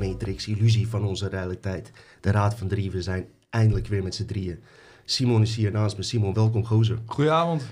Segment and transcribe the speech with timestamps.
[0.00, 1.90] Matrix, illusie van onze realiteit.
[2.20, 4.58] De Raad van Drie, we zijn eindelijk weer met z'n drieën.
[5.04, 6.02] Simon is hier naast me.
[6.02, 6.98] Simon, welkom gozer.
[7.06, 7.66] Goedenavond.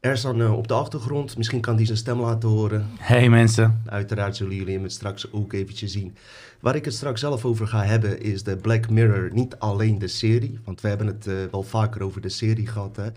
[0.00, 2.86] Ersan uh, op de achtergrond, misschien kan hij zijn stem laten horen.
[2.98, 3.82] Hey mensen.
[3.86, 6.16] Uiteraard zullen jullie hem het straks ook eventjes zien.
[6.60, 9.30] Waar ik het straks zelf over ga hebben is de Black Mirror.
[9.32, 12.96] Niet alleen de serie, want we hebben het uh, wel vaker over de serie gehad.
[12.96, 13.08] Hè?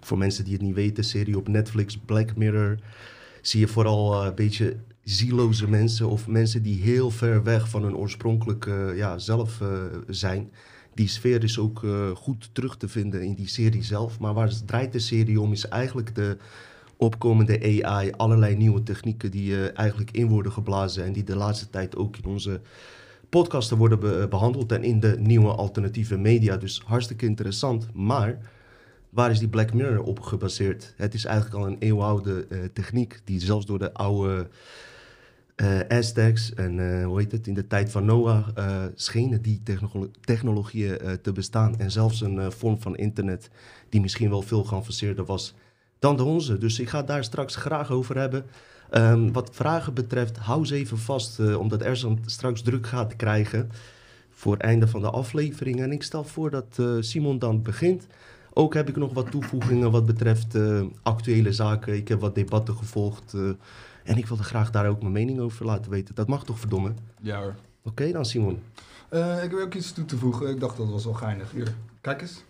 [0.00, 2.78] Voor mensen die het niet weten, serie op Netflix, Black Mirror.
[3.42, 7.82] Zie je vooral uh, een beetje zieloze mensen of mensen die heel ver weg van
[7.82, 9.60] hun oorspronkelijke ja, zelf
[10.08, 10.50] zijn
[10.94, 14.18] die sfeer is ook uh, goed terug te vinden in die serie zelf.
[14.18, 16.36] Maar waar draait de serie om is eigenlijk de
[16.96, 21.70] opkomende AI, allerlei nieuwe technieken die uh, eigenlijk in worden geblazen en die de laatste
[21.70, 22.60] tijd ook in onze
[23.28, 26.56] podcasten worden be behandeld en in de nieuwe alternatieve media.
[26.56, 27.88] Dus hartstikke interessant.
[27.94, 28.38] Maar
[29.10, 30.94] waar is die Black Mirror op gebaseerd?
[30.96, 34.48] Het is eigenlijk al een eeuwenoude techniek die zelfs door de oude
[35.56, 39.60] uh, Aztecs en uh, hoe heet het, in de tijd van Noah uh, schenen die
[39.64, 41.78] technolo technologieën te bestaan.
[41.78, 43.50] En zelfs een vorm van internet
[43.88, 45.54] die misschien wel veel geavanceerder was
[45.98, 46.58] dan de onze.
[46.58, 48.44] Dus ik ga daar straks graag over hebben.
[48.90, 53.70] Um, wat vragen betreft, hou ze even vast, omdat Ersan straks druk gaat krijgen
[54.30, 55.80] voor het einde van de aflevering.
[55.80, 58.06] En ik stel voor dat Simon dan begint.
[58.52, 60.58] Ook heb ik nog wat toevoegingen wat betreft
[61.02, 61.94] actuele zaken.
[61.94, 63.34] Ik heb wat debatten gevolgd
[64.04, 66.14] en ik wilde graag daar ook mijn mening over laten weten.
[66.14, 66.92] Dat mag toch, verdomme?
[67.20, 67.54] Ja hoor.
[67.82, 68.62] Oké okay, dan, Simon.
[69.10, 70.48] Uh, ik wil ook iets toe te voegen.
[70.48, 71.50] Ik dacht dat was wel geinig.
[71.50, 72.44] Hier, kijk eens.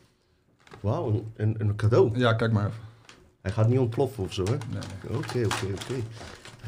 [0.81, 2.19] Wauw, een, een cadeau.
[2.19, 2.81] Ja, kijk maar even.
[3.43, 4.51] Hij gaat niet ontploffen of zo, hè?
[4.51, 5.17] Nee.
[5.17, 5.95] Oké, oké, oké.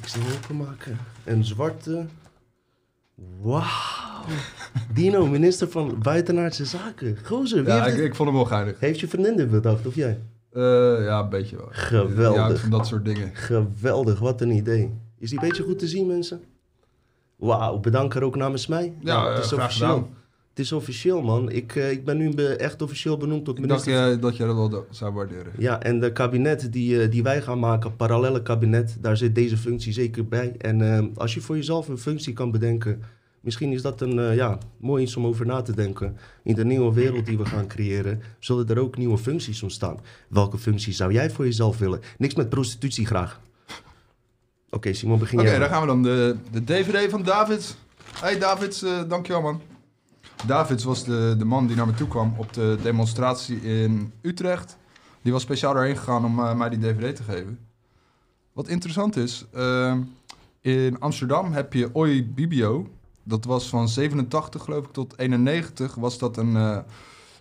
[0.00, 0.98] Ik zal hem openmaken.
[1.24, 2.06] Een zwarte...
[3.40, 4.24] Wauw.
[4.92, 7.18] Dino, minister van Buitenaardse Zaken.
[7.24, 8.80] Gozer, wie ja, ik vond hem wel geinig.
[8.80, 10.18] Heeft je vriendin dit bedacht, of jij?
[10.56, 11.68] Uh, ja, een beetje wel.
[11.70, 12.62] Geweldig.
[12.62, 13.30] Ja, dat soort dingen.
[13.34, 14.90] Geweldig, wat een idee.
[15.18, 16.40] Is die een beetje goed te zien, mensen?
[17.36, 18.94] Wauw, bedank er ook namens mij.
[19.00, 20.08] Ja, nou, het is officieel.
[20.50, 21.50] Het is officieel, man.
[21.50, 23.92] Ik, uh, ik ben nu echt officieel benoemd tot minister.
[23.92, 25.52] Ik dacht uh, dat je dat wel zou waarderen.
[25.58, 29.92] Ja, en de kabinet die, die wij gaan maken, parallele kabinet, daar zit deze functie
[29.92, 30.54] zeker bij.
[30.58, 33.02] En als je voor jezelf een functie kan bedenken,
[33.46, 36.16] misschien is dat een ja, mooi iets om over na te denken.
[36.42, 40.00] In de nieuwe wereld die we gaan creëren, zullen er ook nieuwe functies ontstaan.
[40.28, 42.00] Welke functie zou jij voor jezelf willen?
[42.18, 43.40] Niks met prostitutie graag.
[44.66, 46.02] Oké, okay, Simon, begin Oké, okay, dan gaan we dan.
[46.02, 47.76] De, de DVD van Davids.
[48.20, 49.60] Hey Davids, uh, dankjewel man.
[50.46, 54.76] Davids was de, de man die naar me toe kwam op de demonstratie in Utrecht.
[55.22, 57.58] Die was speciaal daarheen gegaan om uh, mij die DVD te geven.
[58.52, 59.96] Wat interessant is, uh,
[60.60, 62.88] in Amsterdam heb je Oi Bibio.
[63.28, 66.78] Dat was van 87 geloof ik tot 91 was dat een, uh,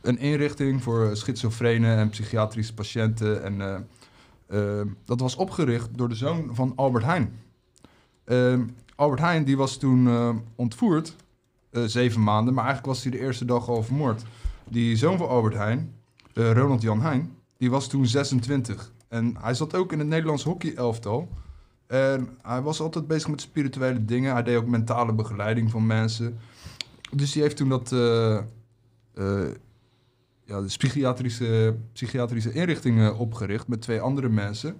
[0.01, 3.87] een inrichting voor schizofrenen en psychiatrische patiënten en
[4.47, 7.39] uh, dat was opgericht door de zoon van Albert Heijn.
[8.25, 8.59] Uh,
[8.95, 11.15] Albert Heijn die was toen uh, ontvoerd,
[11.69, 14.23] eh, zeven maanden, maar eigenlijk was hij de eerste dag al vermoord.
[14.69, 15.95] Die zoon van Albert Heijn,
[16.33, 18.91] Ronald Jan Heijn, die was toen 26.
[19.07, 21.29] En hij zat ook in het Nederlands hockey-elftal.
[21.87, 24.33] En hij was altijd bezig met spirituele dingen.
[24.33, 26.37] Hij deed ook mentale begeleiding van mensen.
[27.11, 27.89] Dus die heeft toen dat
[30.45, 34.75] ja, de psychiatrische, psychiatrische inrichtingen opgericht met twee andere mensen.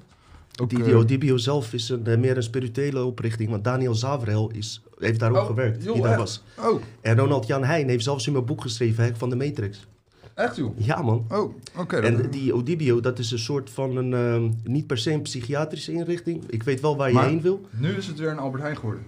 [0.62, 5.32] Ook, Dibio zelf is een, meer een spirituele oprichting, want Daniel Zavrel is, heeft daar
[5.32, 5.84] ook oh, gewerkt.
[5.84, 6.44] Joh, die daar was.
[6.60, 6.82] Oh.
[7.02, 9.88] En Ronald Jan Heijn heeft zelfs in mijn boek geschreven, Hek van de Matrix.
[10.36, 10.78] Echt joh?
[10.78, 11.26] Ja man.
[11.30, 11.54] Oh, oké.
[11.78, 15.22] Okay, en die Odibio, dat is een soort van een, uh, niet per se een
[15.22, 16.44] psychiatrische inrichting.
[16.50, 17.62] Ik weet wel waar je maar heen wil.
[17.70, 19.04] nu is het weer een Albert Heijn geworden.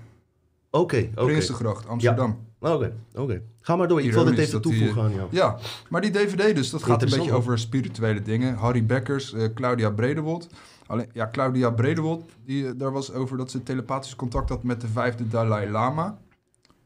[0.70, 1.62] Oké, okay, oké.
[1.62, 1.76] Okay.
[1.88, 2.38] Amsterdam.
[2.60, 3.42] Oké, oké.
[3.62, 4.02] Ga maar door.
[4.02, 5.28] Ik wil dit even toevoegen aan jou.
[5.32, 5.58] Ja,
[5.90, 8.56] maar die DVD dus, dat gaat een beetje over spirituele dingen.
[8.56, 10.50] Harry Beckers, uh, Claudia Bredewold.
[10.88, 14.88] Alleen, ja, Claudia Bredewold, die, daar was over dat ze telepathisch contact had met de
[14.88, 16.18] vijfde Dalai Lama.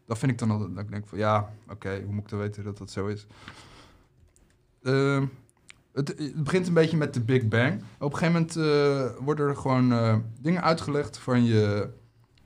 [0.07, 2.29] Dat vind ik dan altijd, dat ik denk van, ja, oké, okay, hoe moet ik
[2.29, 3.27] dan weten dat dat zo is?
[4.81, 5.22] Uh,
[5.94, 7.83] het, begint een beetje met de Big Bang.
[8.00, 11.89] Op een gegeven moment uh, worden er gewoon uh, dingen uitgelegd van je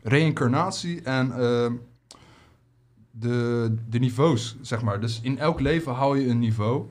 [0.02, 1.72] reïncarnatie en uh,
[3.12, 5.02] de, de niveaus, zeg maar.
[5.02, 6.86] Dus in elk leven hou je een niveau.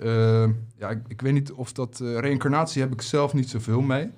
[0.00, 2.00] Uh, ja, ik, ik, weet niet of dat...
[2.02, 4.10] Uh, reïncarnatie heb ik zelf niet zoveel mee.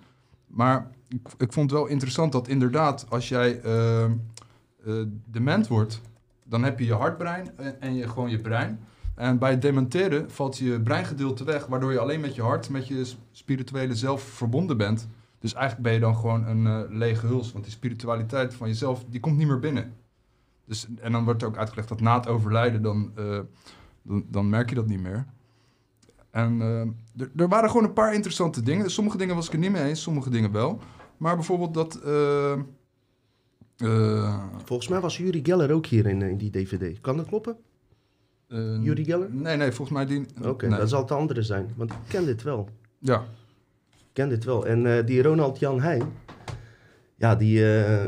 [0.47, 3.07] Maar ik, ik vond het wel interessant dat inderdaad...
[3.09, 4.11] als jij uh,
[5.25, 6.01] dement wordt...
[6.45, 8.81] dan heb je je hartbrein en, en je, gewoon je brein.
[9.14, 11.67] En bij het dementeren valt je breingedeelte weg...
[11.67, 15.09] waardoor je alleen met je hart, met je spirituele zelf verbonden bent...
[15.38, 17.53] Dus eigenlijk ben je dan gewoon een uh, lege huls.
[17.53, 19.94] Want die spiritualiteit van jezelf, die komt niet meer binnen.
[20.64, 23.41] Dus, en dan wordt ook uitgelegd dat na het overlijden, dan, uh,
[24.03, 25.26] dan, dan, merk je dat niet meer.
[26.31, 28.91] En uh, er waren gewoon een paar interessante dingen.
[28.91, 30.79] Sommige dingen was ik er niet mee eens, sommige dingen wel.
[31.17, 32.00] Maar bijvoorbeeld dat
[33.82, 37.00] Eh, Volgens mij was Yuri Geller ook hier in, eh, in die DVD.
[37.00, 37.56] Kan dat kloppen?
[38.81, 39.29] Yuri Geller?
[39.31, 40.27] Nee, nee, volgens mij die...
[40.43, 40.79] Oké, nee.
[40.79, 41.73] dat zal het de andere zijn.
[41.77, 42.69] Want ik ken dit wel.
[42.99, 43.25] Ja,
[43.91, 44.67] Ik ken dit wel.
[44.67, 46.03] En eh, die Ronald Jan Heijn,
[47.23, 48.05] ja, die, eh,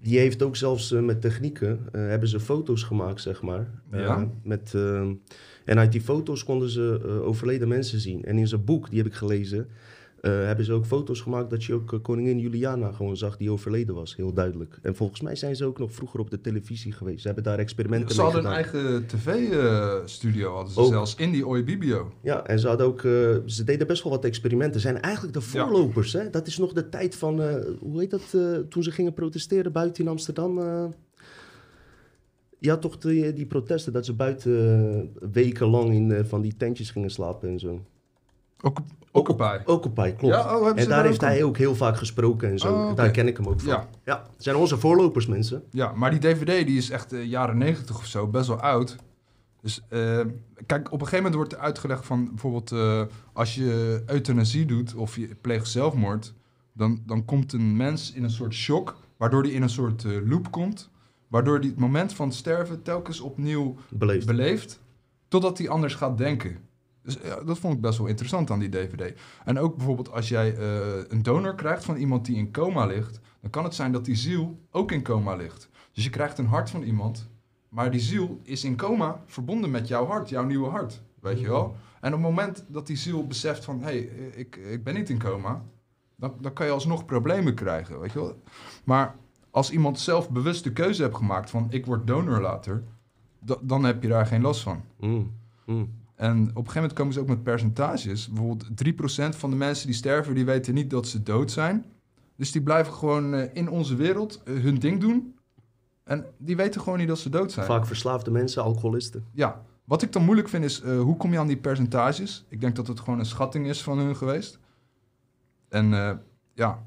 [0.00, 3.66] die heeft ook zelfs eh, met technieken, hebben ze foto's gemaakt, zeg maar.
[3.92, 4.28] Ja?
[4.42, 5.00] met, eh,
[5.64, 8.24] en uit die foto's konden ze overleden mensen zien.
[8.24, 9.68] En in zijn boek, die heb ik gelezen,
[10.30, 13.94] hebben ze ook foto's gemaakt dat je ook eh, koningin Juliana gewoon zag die overleden
[13.94, 14.78] was, heel duidelijk.
[14.82, 17.20] En volgens mij zijn ze ook nog vroeger op de televisie geweest.
[17.20, 18.80] Ze hebben daar experimenten ze mee hadden een gedaan.
[18.82, 20.88] eigen tv-studio, hadden ze Ook.
[20.88, 22.12] zelfs, in die Oibibio.
[22.22, 24.80] Ja, en ze hadden ook, eh, ze deden best wel wat experimenten.
[24.80, 25.46] Zijn eigenlijk de Ja.
[25.46, 26.30] voorlopers, hè?
[26.30, 29.72] Dat is nog de tijd van, eh, hoe heet dat, eh, toen ze gingen protesteren
[29.72, 30.58] buiten in Amsterdam.
[30.58, 30.84] eh.
[32.60, 34.52] had toch die, die protesten dat ze buiten
[35.22, 37.80] eh, wekenlang in eh, van die tentjes gingen slapen en zo.
[38.60, 38.78] Ook,
[39.16, 39.58] Occupy.
[39.64, 40.34] Occupy, klopt.
[40.34, 42.72] Ja, oh, en daar heeft ook hij ook heel vaak gesproken en zo.
[42.72, 42.94] Oh, oké.
[42.94, 43.68] Daar ken ik hem ook van.
[43.68, 43.88] Ja.
[44.04, 45.64] Ja, zijn onze voorlopers, mensen.
[45.70, 48.96] Ja, maar die DVD die is echt eh, jaren 90 of zo, best wel oud.
[49.60, 50.20] Dus eh,
[50.66, 53.02] kijk, op een gegeven moment wordt er uitgelegd van bijvoorbeeld eh,
[53.32, 56.34] als je euthanasie doet of je pleegt zelfmoord,
[56.72, 60.50] dan, dan komt een mens in een soort shock, waardoor hij in een soort loop
[60.50, 60.90] komt,
[61.28, 64.26] waardoor hij het moment van sterven telkens opnieuw Beleefd.
[64.26, 64.80] beleeft,
[65.28, 66.58] totdat hij anders gaat denken.
[67.04, 69.12] Dus dat vond ik best wel interessant aan die DVD.
[69.44, 70.78] En ook bijvoorbeeld als jij eh,
[71.08, 74.14] een donor krijgt van iemand die in coma ligt, dan kan het zijn dat die
[74.16, 75.68] ziel ook in coma ligt.
[75.92, 77.28] Dus je krijgt een hart van iemand,
[77.68, 81.02] maar die ziel is in coma verbonden met jouw hart, jouw nieuwe hart.
[81.20, 81.76] Weet je wel?
[82.00, 83.98] En op het moment dat die ziel beseft van, hé, hey,
[84.34, 85.62] ik, ik ben niet in coma,
[86.16, 88.42] dan, dan kan je alsnog problemen krijgen, weet je wel?
[88.84, 89.14] Maar
[89.50, 92.84] als iemand zelf bewust de keuze heeft gemaakt van, ik word donor later,
[93.40, 94.82] da- dan heb je daar geen last van.
[95.00, 95.32] Mm,
[95.66, 96.02] mm.
[96.14, 98.28] En op een gegeven moment komen ze ook met percentages.
[98.28, 101.84] Bijvoorbeeld 3% van de mensen die sterven, die weten niet dat ze dood zijn.
[102.36, 105.34] Dus die blijven gewoon eh, in onze wereld eh, hun ding doen.
[106.04, 107.66] En die weten gewoon niet dat ze dood zijn.
[107.66, 109.24] Vaak verslaafde mensen, alcoholisten.
[109.32, 112.44] Ja, wat ik dan moeilijk vind is, eh, hoe kom je aan die percentages?
[112.48, 114.58] Ik denk dat het gewoon een schatting is van hun geweest.
[115.68, 116.20] En
[116.54, 116.82] ja,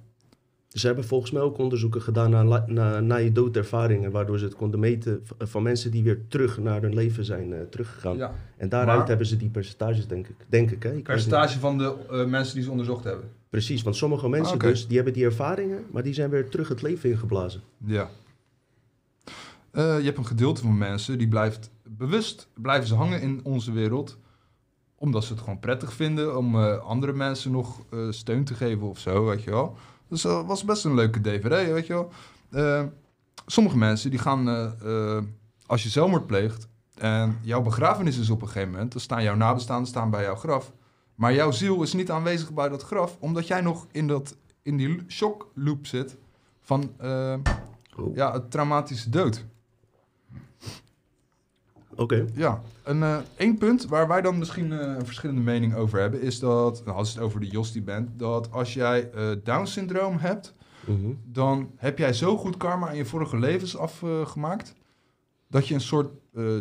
[0.68, 4.56] ze hebben volgens mij ook onderzoeken gedaan naar, naar, naar je doodervaringen, waardoor ze het
[4.56, 8.18] konden meten v- van mensen die weer terug naar hun leven zijn eh, teruggegaan.
[8.18, 8.34] ja.
[8.58, 10.36] En daaruit Maar- hebben ze die percentages, denk ik.
[10.50, 10.94] Denk ik, hè?
[10.94, 13.30] Ik percentage van de eh, mensen die ze onderzocht hebben.
[13.50, 16.68] Precies, want sommige mensen Ah, dus, die hebben die ervaringen, maar die zijn weer terug
[16.68, 17.62] het leven ingeblazen.
[17.86, 18.10] Ja.
[19.72, 23.72] Eh, je hebt een gedeelte van mensen die blijft bewust blijven ze hangen in onze
[23.72, 24.18] wereld.
[24.96, 28.88] Omdat ze het gewoon prettig vinden om eh, andere mensen nog eh, steun te geven
[28.88, 29.76] of zo, weet je wel.
[30.10, 32.12] Dus dat was best een leuke DVD, weet je wel.
[32.52, 32.84] Eh,
[33.46, 35.24] sommige mensen die gaan, eh, eh,
[35.66, 36.68] als je zelfmoord pleegt
[36.98, 40.36] en jouw begrafenis is op een gegeven moment, dan staan jouw nabestaanden staan bij jouw
[40.36, 40.74] graf.
[41.16, 44.78] Maar jouw ziel is niet aanwezig bij dat graf, omdat jij nog in, dat, in
[44.78, 46.18] die shock loop zit
[46.62, 47.34] van eh,
[48.00, 48.16] Oh.
[48.16, 49.46] ja, het traumatische dood.
[51.98, 52.26] Oké.
[52.34, 56.22] Ja, en eh, één punt waar wij dan misschien eh, een verschillende mening over hebben,
[56.22, 60.56] is dat, nou, als het over de Jostie bent, dat als jij eh Down-syndroom hebt,
[60.86, 61.14] Mhm.
[61.26, 64.74] dan heb jij zo goed karma in je vorige levens afgemaakt,
[65.48, 66.10] dat je een soort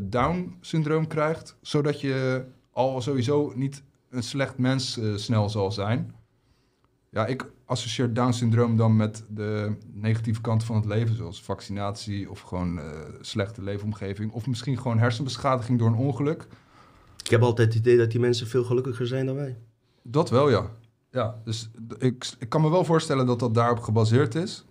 [0.03, 6.15] Down-syndroom krijgt, zodat je al sowieso niet een slecht mens snel zal zijn.
[7.17, 12.41] Ja, ik associeer Down-syndroom dan met de negatieve kant van het leven, zoals vaccinatie of
[12.41, 12.85] gewoon eh,
[13.21, 16.47] slechte leefomgeving, of misschien gewoon hersenbeschadiging door een ongeluk.
[17.25, 19.57] Ik heb altijd het idee dat die mensen veel gelukkiger zijn dan wij.
[20.03, 20.71] Dat wel, ja.
[21.11, 24.65] Ja, dus ik, ik kan me wel voorstellen dat dat daarop gebaseerd is.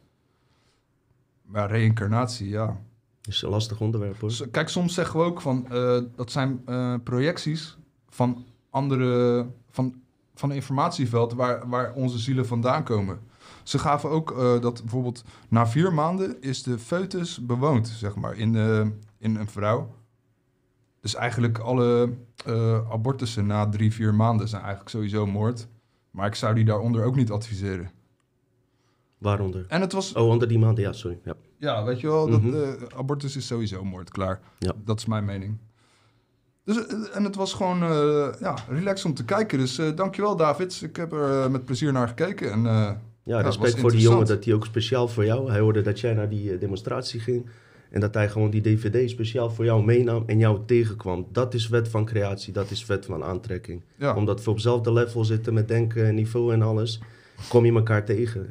[1.42, 2.82] Maar reïncarnatie, ja.
[3.22, 4.48] Is een lastig onderwerp hoor.
[4.52, 7.78] Kijk, soms zeggen we ook van eh, dat zijn eh, projecties
[8.10, 10.04] van andere van,
[10.36, 13.20] van een informatieveld waar, waar onze zielen vandaan komen.
[13.64, 18.36] Ze gaven ook eh, dat bijvoorbeeld na vier maanden is de foetus bewoond, zeg maar,
[18.38, 18.80] in, eh,
[19.18, 19.96] in een vrouw.
[21.02, 22.10] Dus eigenlijk alle
[22.46, 25.68] eh, abortussen na drie, vier maanden zijn eigenlijk sowieso moord.
[26.12, 27.92] Maar ik zou die daaronder ook niet adviseren.
[29.18, 29.66] Waaronder?
[29.68, 31.20] En het was, Oh, onder die maanden, ja, sorry.
[31.24, 31.34] Ja.
[31.58, 32.76] ja, weet je wel, dat, Mhm.
[32.96, 34.40] abortus is sowieso moord, klaar.
[34.60, 34.74] Ja.
[34.84, 35.58] Dat is mijn mening.
[36.66, 39.58] Dus, eh, en het was gewoon uh, ja, relaxed om te kijken.
[39.58, 40.82] Dus uh, dankjewel David.
[40.82, 42.52] Ik heb er uh, met plezier naar gekeken.
[42.52, 45.50] En, Ja, Ja, respect voor die jongen dat hij ook speciaal voor jou.
[45.50, 47.46] Hij hoorde dat jij naar die eh, demonstratie ging.
[47.90, 51.28] En dat hij gewoon die DVD speciaal voor jou meenam en jou tegenkwam.
[51.32, 53.82] Dat is wet van creatie, dat is wet van aantrekking.
[53.96, 54.16] ja.
[54.16, 57.00] Omdat we op hetzelfde level zitten met denken en niveau en alles,
[57.50, 58.50] kom je elkaar tegen.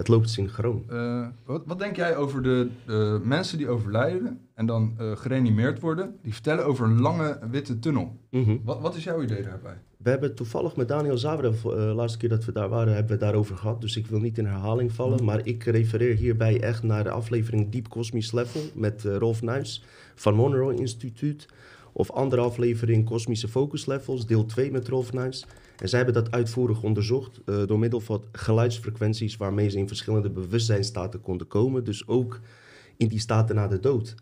[0.00, 0.84] Eh, Het loopt synchroon.
[0.88, 5.80] Eh, wat, wat denk jij over de, de mensen die overlijden en dan eh, gereanimeerd
[5.80, 6.14] worden?
[6.22, 8.16] Die vertellen over een lange witte tunnel.
[8.30, 8.56] Mhm.
[8.64, 9.78] Wat, wat is jouw idee daarbij?
[9.96, 13.24] We hebben toevallig met Daniel Zavrel, de laatste keer dat we daar waren, hebben we
[13.24, 13.80] daarover gehad.
[13.80, 15.14] Dus ik wil niet in herhaling vallen.
[15.16, 15.24] Mhm.
[15.24, 19.84] Maar ik refereer hierbij echt naar de aflevering Deep Cosmic Level met eh, Rolf Nuis
[20.14, 21.46] van Monroe Instituut.
[21.92, 25.46] Of andere aflevering Kosmische Focus Levels, deel 2 met Rolf Nuis.
[25.78, 30.30] En zij hebben dat uitvoerig onderzocht eh, door middel van geluidsfrequenties waarmee ze in verschillende
[30.30, 31.84] bewustzijnstaten konden komen.
[31.84, 32.40] Dus ook
[32.96, 34.14] in die staten na de dood.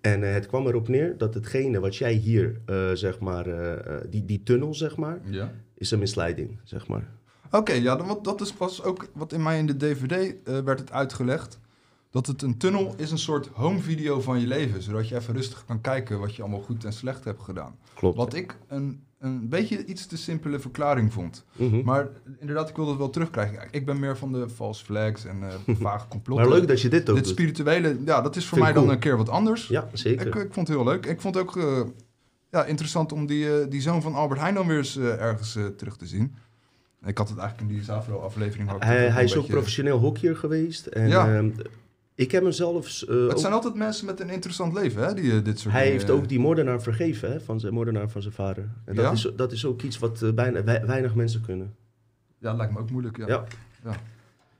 [0.00, 3.46] En eh, het kwam erop neer dat hetgene wat jij hier, eh, zeg maar,
[4.10, 5.52] die, die tunnel, zeg maar, Ja.
[5.74, 7.08] is een misleiding, zeg maar.
[7.50, 10.12] Oké, ja, dan, wat- dat is pas ook wat in mij in de DVD
[10.44, 11.58] eh, werd het uitgelegd.
[12.10, 14.82] Dat het een tunnel is een soort home video van je leven.
[14.82, 17.76] Zodat je even rustig kan kijken wat je allemaal goed en slecht hebt gedaan.
[17.94, 18.16] Klopt.
[18.16, 21.44] Wat ik een, een beetje iets te simpele verklaring vond.
[21.56, 21.84] Mhm.
[21.84, 22.08] Maar
[22.40, 23.68] inderdaad, ik wil dat wel terugkrijgen.
[23.70, 26.48] Ik ben meer van de false flags en eh vage complotten.
[26.48, 28.82] Maar leuk dat je dit ook Dit spirituele, ja, dat is voor Vind mij dan
[28.82, 28.94] cool.
[28.94, 29.68] een keer wat anders.
[29.68, 30.26] Ja, zeker.
[30.26, 31.06] Ik, ik vond het heel leuk.
[31.06, 31.80] Ik vond het ook eh,
[32.50, 35.96] ja, interessant om die, eh, die zoon van Albert Heijn dan weer eens ergens terug
[35.96, 36.34] te zien.
[37.04, 40.86] Ik had het eigenlijk in die Zavro-aflevering hij hij is ook beetje- professioneel hockeyer geweest.
[40.86, 41.42] En, Ja.
[42.16, 43.06] Ik heb hem zelfs...
[43.06, 45.14] eh, Het ook- zijn altijd mensen met een interessant leven, hè?
[45.14, 48.08] Die eh, dit soort hij dingen- heeft ook die moordenaar vergeven, hè, van zijn moordenaar
[48.10, 48.68] van zijn vader.
[48.84, 49.10] En dat, Ja?
[49.10, 51.74] is, dat is ook iets wat eh, bijna, wei- weinig mensen kunnen.
[52.38, 53.26] Ja, lijkt me ook moeilijk, ja.
[53.26, 53.44] Ja.
[53.84, 53.90] Ja.
[53.90, 54.00] Het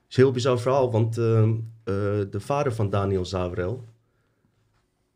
[0.09, 1.49] is een heel bizar verhaal, want ehm,
[1.83, 1.93] eh,
[2.29, 3.83] de vader van Daniel Zavrel,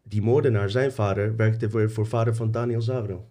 [0.03, 3.29] die moordenaar, zijn vader, werkte voor, voor vader van Daniel Zavrel.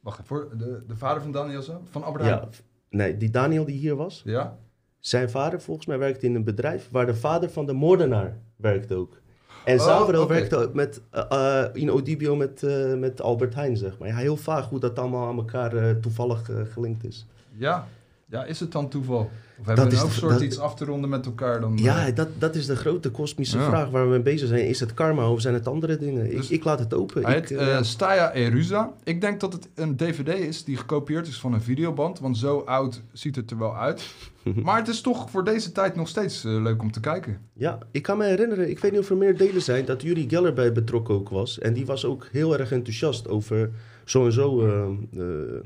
[0.00, 1.62] Wacht voor de, de vader van Daniel?
[1.90, 2.26] Van Heijn?
[2.26, 2.48] Ja,
[2.90, 4.58] nee, die Daniel die hier was, Ja?
[5.08, 8.94] Zijn vader volgens mij werkte in een bedrijf waar de vader van de moordenaar werkte
[8.94, 9.20] ook.
[9.64, 13.98] En Oh, werkte ook met, eh, eh, in Odibio met, eh, met Albert Heijn, zeg
[13.98, 14.08] maar.
[14.08, 17.26] Ja, heel vaag hoe dat allemaal aan elkaar toevallig gelinkt is.
[17.52, 17.86] Ja.
[18.28, 19.30] Ja, is het dan toeval?
[19.60, 21.76] Of hebben we is ook de- soort dat- iets af te ronden met elkaar dan?
[21.76, 23.64] Ja, eh, dat, dat is de grote kosmische Ja.
[23.68, 24.66] vraag waar we mee bezig zijn.
[24.68, 26.30] Is het karma of zijn het andere dingen?
[26.30, 27.24] Dus- ik, ik laat het open.
[27.24, 28.92] Hij Ik, eh, eh, Staya Eruza.
[29.04, 32.18] Ik denk dat het een DVD is die gekopieerd is van een videoband.
[32.18, 34.14] Want zo oud ziet het er wel uit.
[34.64, 37.38] maar het is toch voor deze tijd nog steeds leuk om te kijken.
[37.52, 40.28] Ja, ik kan me herinneren, ik weet niet of er meer delen zijn, dat Yuri
[40.28, 41.58] Geller bij betrokken ook was.
[41.58, 43.70] En die was ook heel erg enthousiast over
[44.04, 45.62] zo en zo eh, eh,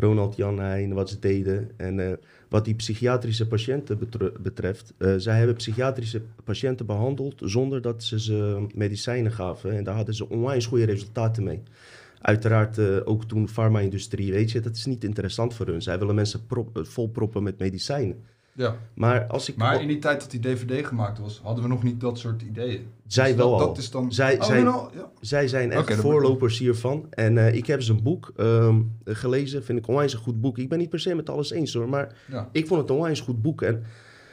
[0.00, 1.70] Ronald Jan Heijn, wat ze deden.
[1.76, 2.12] En eh,
[2.48, 8.20] wat die psychiatrische patiënten betr- betreft, eh, zij hebben psychiatrische patiënten behandeld zonder dat ze
[8.20, 9.72] ze medicijnen gaven.
[9.72, 11.62] En daar hadden ze onwijs goede resultaten mee.
[12.20, 15.82] Uiteraard eh, ook toen farma-industrie, weet je, dat is niet interessant voor hun.
[15.82, 18.24] Zij willen mensen prop, volproppen met medicijnen.
[18.60, 18.76] Ja.
[18.94, 19.56] Maar als ik...
[19.56, 22.42] Maar in die tijd dat die DVD gemaakt was, hadden we nog niet dat soort
[22.42, 22.86] ideeën.
[23.06, 23.66] zij Dus wel dat, al.
[23.66, 24.12] Dat is dan...
[24.12, 24.90] Zij- oh, zij- ja.
[25.20, 27.06] Zij zijn echt voorlopers hiervan.
[27.10, 29.64] En eh, ik heb zijn boek ehm, gelezen.
[29.64, 30.58] Vind ik onwijs een goed boek.
[30.58, 31.88] Ik ben niet per se met alles eens hoor.
[31.88, 32.48] Maar ja.
[32.52, 33.62] ik vond het een onwijs goed boek.
[33.62, 33.84] En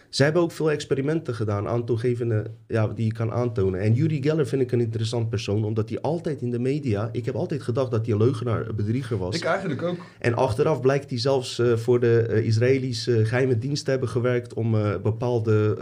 [0.09, 1.67] zij hebben ook veel experimenten gedaan.
[1.67, 3.79] Aantoegevende, ja, die je kan aantonen.
[3.79, 5.65] En Yuri Geller vind ik een interessant persoon.
[5.65, 7.09] Omdat hij altijd in de media...
[7.11, 9.35] Ik heb altijd gedacht dat hij een leugenaar, een bedrieger was.
[9.35, 9.97] Ik eigenlijk ook.
[10.19, 14.53] En achteraf blijkt hij zelfs eh, voor de eh, Israëlische geheime dienst te hebben gewerkt
[14.53, 15.75] om eh, bepaalde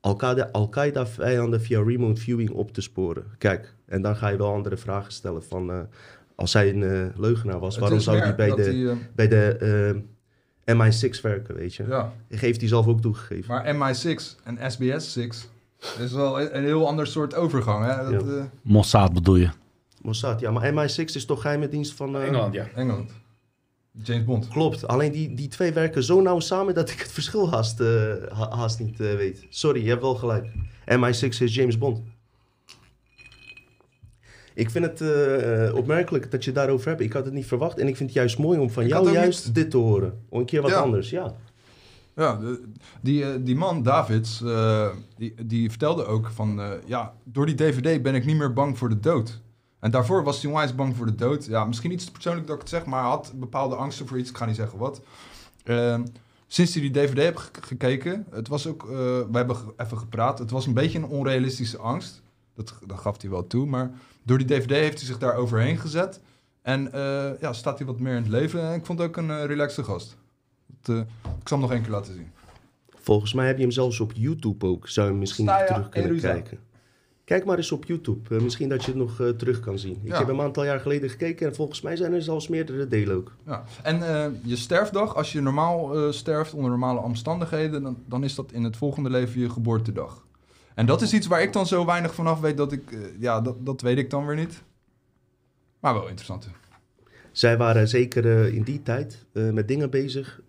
[0.00, 3.24] Al-Qaeda- Al-Qaeda-vijanden via remote viewing op te sporen.
[3.38, 5.88] Kijk, en dan ga je wel andere vragen stellen van...
[6.34, 10.02] als hij een leugenaar was, Het waarom zou hij bij de, die, bij de
[10.76, 11.84] MI6 werken, weet je?
[11.88, 12.12] ja.
[12.28, 13.54] Heeft hij zelf ook toegegeven.
[13.54, 15.48] Maar MI6 en SBS 6
[15.98, 17.84] is wel een, een heel ander soort overgang.
[17.86, 18.10] Hè?
[18.10, 18.36] Dat, Ja.
[18.36, 19.48] eh, Mossad bedoel je?
[20.02, 22.16] Mossad, ja, maar MI6 is toch geheime dienst van...
[22.16, 22.66] eh, Engeland, ja.
[22.74, 23.10] Engeland.
[24.02, 24.48] James Bond.
[24.48, 27.86] Klopt, alleen die, die twee werken zo nauw samen dat ik het verschil haast, eh,
[28.32, 29.46] ha- haast niet eh, weet.
[29.48, 30.46] Sorry, je hebt wel gelijk.
[30.86, 32.00] MI6 is James Bond.
[34.60, 37.00] Ik vind het eh, opmerkelijk dat je daarover hebt.
[37.00, 39.12] Ik had het niet verwacht en ik vind het juist mooi om van Ik jou
[39.12, 40.18] juist niet- dit te horen.
[40.28, 40.80] Om een keer wat Ja.
[40.80, 41.34] anders, ja.
[42.14, 42.62] Ja, de-
[43.00, 46.60] die, eh, die man, Davids, eh, die, die vertelde ook van...
[46.86, 49.40] ja, door die DVD ben ik niet meer bang voor de dood.
[49.80, 51.44] En daarvoor was hij onwijs bang voor de dood.
[51.46, 54.30] Ja, misschien iets persoonlijk dat ik het zeg, maar hij had bepaalde angsten voor iets.
[54.30, 55.00] Ik ga niet zeggen wat.
[56.46, 58.82] Sinds hij die DVD heeft ge- gekeken, het was ook...
[58.86, 60.38] we hebben even gepraat.
[60.38, 62.22] Het was een beetje een onrealistische angst.
[62.66, 63.90] Dat, dat gaf hij wel toe, maar
[64.22, 66.20] door die DVD heeft hij zich daar overheen gezet.
[66.62, 68.62] En eh, ja, staat hij wat meer in het leven.
[68.62, 70.16] En ik vond het ook een eh, relaxte gast.
[70.80, 70.96] Het, eh,
[71.40, 72.30] ik zal hem nog één keer laten zien.
[72.88, 74.88] Volgens mij heb je hem zelfs op YouTube ook.
[74.88, 76.32] Zou je hem misschien Staya terug kunnen Eruza.
[76.32, 76.58] kijken.
[77.24, 78.40] Kijk maar eens op YouTube.
[78.42, 80.00] Misschien dat je het nog terug kan zien.
[80.02, 80.18] Ik Ja.
[80.18, 83.32] heb een aantal jaar geleden gekeken en volgens mij zijn er zelfs meerdere delen ook.
[83.46, 83.64] Ja.
[83.82, 88.34] En eh, je sterfdag, als je normaal eh, sterft onder normale omstandigheden, dan, dan is
[88.34, 90.24] dat in het volgende leven je geboortedag.
[90.80, 93.40] En dat is iets waar ik dan zo weinig vanaf weet dat ik, eh, ja,
[93.40, 94.62] dat, dat weet ik dan weer niet.
[95.80, 96.48] Maar wel interessant.
[97.32, 100.40] Zij waren zeker eh, in die tijd eh, met dingen bezig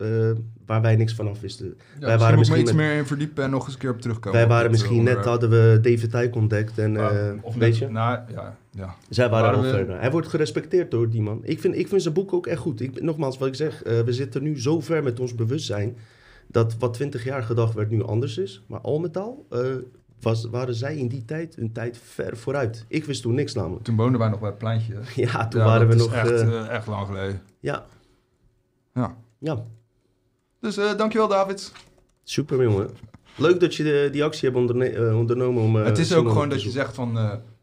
[0.66, 1.66] waar wij niks van af wisten.
[1.66, 3.90] Ja, wij misschien waren me misschien iets meer in verdiepen en nog eens een keer
[3.90, 4.40] op terugkomen.
[4.40, 6.98] wij waren misschien net, hadden we David Icke ontdekt en
[7.42, 8.96] of weet net- je, Nou, ja, ja.
[9.10, 10.00] zij waren al we- verder.
[10.00, 11.40] Hij wordt gerespecteerd door die man.
[11.44, 12.82] Ik vind, ik vind zijn boek ook echt goed.
[12.82, 15.98] Ik, nogmaals, wat ik zeg, we zitten nu zo ver met ons bewustzijn
[16.48, 18.64] dat wat 20 jaar gedacht werd nu anders is.
[18.68, 19.48] Maar al met al
[20.22, 22.86] was, waren zij in die tijd een tijd ver vooruit.
[22.88, 23.84] Ik wist toen niks namelijk.
[23.84, 24.94] Toen woonden wij nog bij het pleintje.
[24.94, 25.00] hè?
[25.24, 26.14] Ja, toen Ja, waren we nog...
[26.14, 27.42] Echt, eh, eh, echt lang geleden.
[27.60, 27.86] ja,
[28.94, 29.16] Ja.
[29.38, 29.64] ja,
[30.60, 31.72] Dus eh, dankjewel, David.
[32.24, 32.90] super jongen.
[33.36, 35.76] Leuk dat je de- die actie hebt onderne- ondernomen om...
[35.76, 37.16] het is ook gewoon dat je zegt van...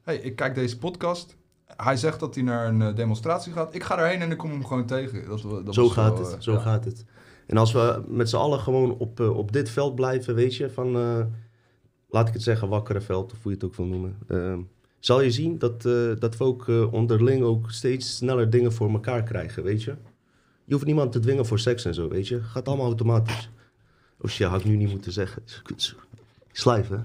[0.03, 1.37] hey, ik kijk deze podcast.
[1.77, 3.75] Hij zegt dat hij naar een demonstratie gaat.
[3.75, 5.29] Ik ga erheen en ik kom hem gewoon tegen.
[5.29, 6.59] Dat, dat Zo gaat wel, het, zo ja.
[6.59, 7.05] gaat het.
[7.47, 10.97] En als we met z'n allen gewoon op, op dit veld blijven, weet je, van,
[12.09, 14.57] laat ik het zeggen, wakkere veld, of hoe je het ook wil noemen, eh,
[14.99, 18.91] zal je zien dat, eh, dat we ook eh, onderling ook steeds sneller dingen voor
[18.91, 19.95] elkaar krijgen, weet je.
[20.65, 22.43] Je hoeft niemand te dwingen voor seks en zo, weet je.
[22.43, 23.51] Gaat allemaal automatisch.
[24.21, 25.43] Oh shit, had ik nu niet moeten zeggen.
[26.53, 26.97] Slijf, hè?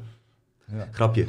[0.78, 0.88] Ja.
[0.92, 1.28] Grapje.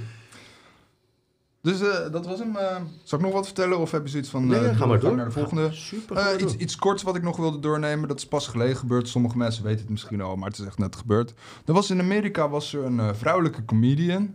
[1.65, 2.57] Dus eh, dat was hem.
[2.57, 2.77] eh.
[3.03, 4.47] zal ik nog wat vertellen of heb je zoiets van...
[4.47, 5.17] Nee, eh, ga maar door.
[5.17, 5.73] Naar de volgende.
[5.73, 8.09] Super, ga maar iets, iets korts wat ik nog wilde doornemen.
[8.09, 9.09] Dat is pas geleden gebeurd.
[9.09, 11.35] Sommige mensen weten het misschien al, maar het is echt net gebeurd.
[11.65, 14.35] Er was in Amerika was er een vrouwelijke comedian.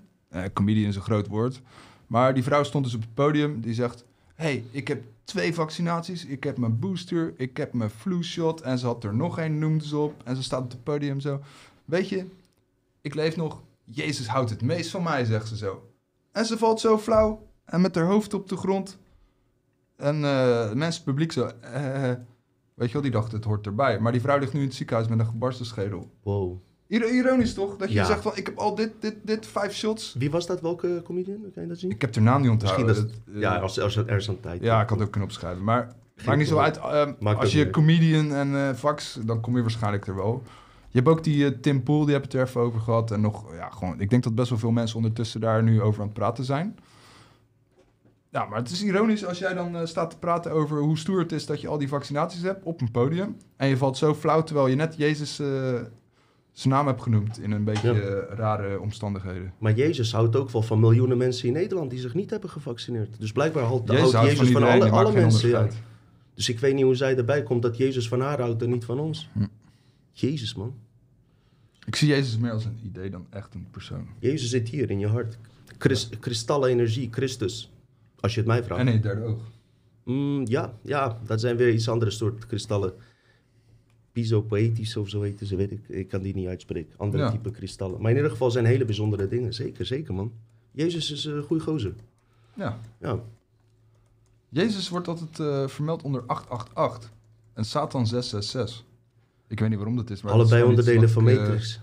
[0.53, 1.62] Comedian is een groot woord.
[2.07, 3.62] Maar die vrouw stond dus op het podium.
[3.62, 4.03] Die zegt...
[4.36, 6.25] hey, ik heb twee vaccinaties.
[6.25, 7.33] Ik heb mijn booster.
[7.38, 8.62] Ik heb mijn flu shot.
[8.62, 10.21] En ze had er nog één, noemde ze op.
[10.24, 11.39] En ze staat op het podium zo.
[11.86, 12.25] Weet je,
[13.01, 13.62] ik leef nog.
[13.83, 15.88] Jezus houdt het meest van mij, zegt ze zo.
[16.39, 17.48] En ze valt zo flauw.
[17.65, 18.98] En met haar hoofd op de grond.
[19.98, 21.51] En eh mensen, het publiek zo...
[21.62, 22.12] eh,
[22.74, 24.00] weet je wel, die dachten het hoort erbij.
[24.00, 26.10] Maar die vrouw ligt nu in het ziekenhuis met een gebarsten schedel.
[26.24, 26.58] Wow.
[26.88, 27.77] Ir- Ironisch toch?
[27.77, 28.05] Dat je Ja.
[28.05, 30.15] zegt van, ik heb al dit, dit, dit, vijf shots.
[30.17, 30.62] Wie was dat?
[30.62, 31.41] Welke comedian?
[31.53, 31.91] Kan je dat zien?
[31.91, 33.08] Ik heb de naam niet Misschien onthouden.
[33.08, 34.62] dat, Het, eh, ja, als, als er is aan tijd.
[34.62, 35.63] ja, ik had ook kunnen opschrijven.
[35.63, 35.93] Maar
[36.25, 36.77] maakt niet zo uit.
[36.77, 40.43] eh, Maakt als je comedian en eh fax, dan kom je waarschijnlijk er wel.
[40.91, 43.12] Je hebt ook die eh, Tim Pool, die heb het er even over gehad.
[43.12, 46.02] En nog, ja, gewoon, ik denk dat best wel veel mensen ondertussen daar nu over
[46.02, 46.78] aan het praten zijn.
[48.32, 51.19] Ja, maar het is ironisch als jij dan eh, staat te praten over hoe stoer
[51.19, 53.38] het is dat je al die vaccinaties hebt op een podium.
[53.56, 55.47] En je valt zo flauw terwijl je net Jezus eh,
[56.52, 58.36] zijn naam hebt genoemd in een beetje Ja.
[58.36, 59.54] rare omstandigheden.
[59.58, 63.19] Maar Jezus houdt ook wel van miljoenen mensen in Nederland die zich niet hebben gevaccineerd.
[63.19, 65.49] Dus blijkbaar houdt Jezus houdt houdt Jezus van, alle, mensen.
[65.49, 65.67] Ja.
[66.34, 68.86] Dus ik weet niet hoe zij erbij komt dat Jezus van haar houdt en niet
[68.86, 69.30] van ons.
[69.34, 69.45] Hm.
[70.19, 70.73] Jezus, man.
[71.86, 74.08] Ik zie Jezus meer als een idee dan echt een persoon.
[74.19, 75.38] Jezus zit hier in je hart.
[75.77, 77.71] Chris, kristallen energie, Christus.
[78.19, 78.82] Als je het mij vraagt.
[78.82, 79.41] En in het derde oog.
[80.03, 82.93] Mm, ja, ja, dat zijn weer iets andere soort kristallen.
[84.12, 85.88] Pisopoetisch of zo heten ze, weet ik.
[85.88, 86.93] Ik kan die niet uitspreken.
[86.97, 87.32] Andere Ja.
[87.32, 88.01] type kristallen.
[88.01, 89.53] Maar in ieder geval zijn hele bijzondere dingen.
[89.53, 90.32] Zeker, zeker, man.
[90.71, 91.93] Jezus is een goede gozer.
[92.53, 92.79] Ja.
[92.99, 93.19] Ja.
[94.49, 97.12] Jezus wordt altijd eh, vermeld onder 888
[97.53, 98.88] en Satan 666.
[99.49, 100.21] Ik weet niet waarom dat is.
[100.21, 101.79] Maar dat is Allebei onderdelen van ik, eh, Matrix.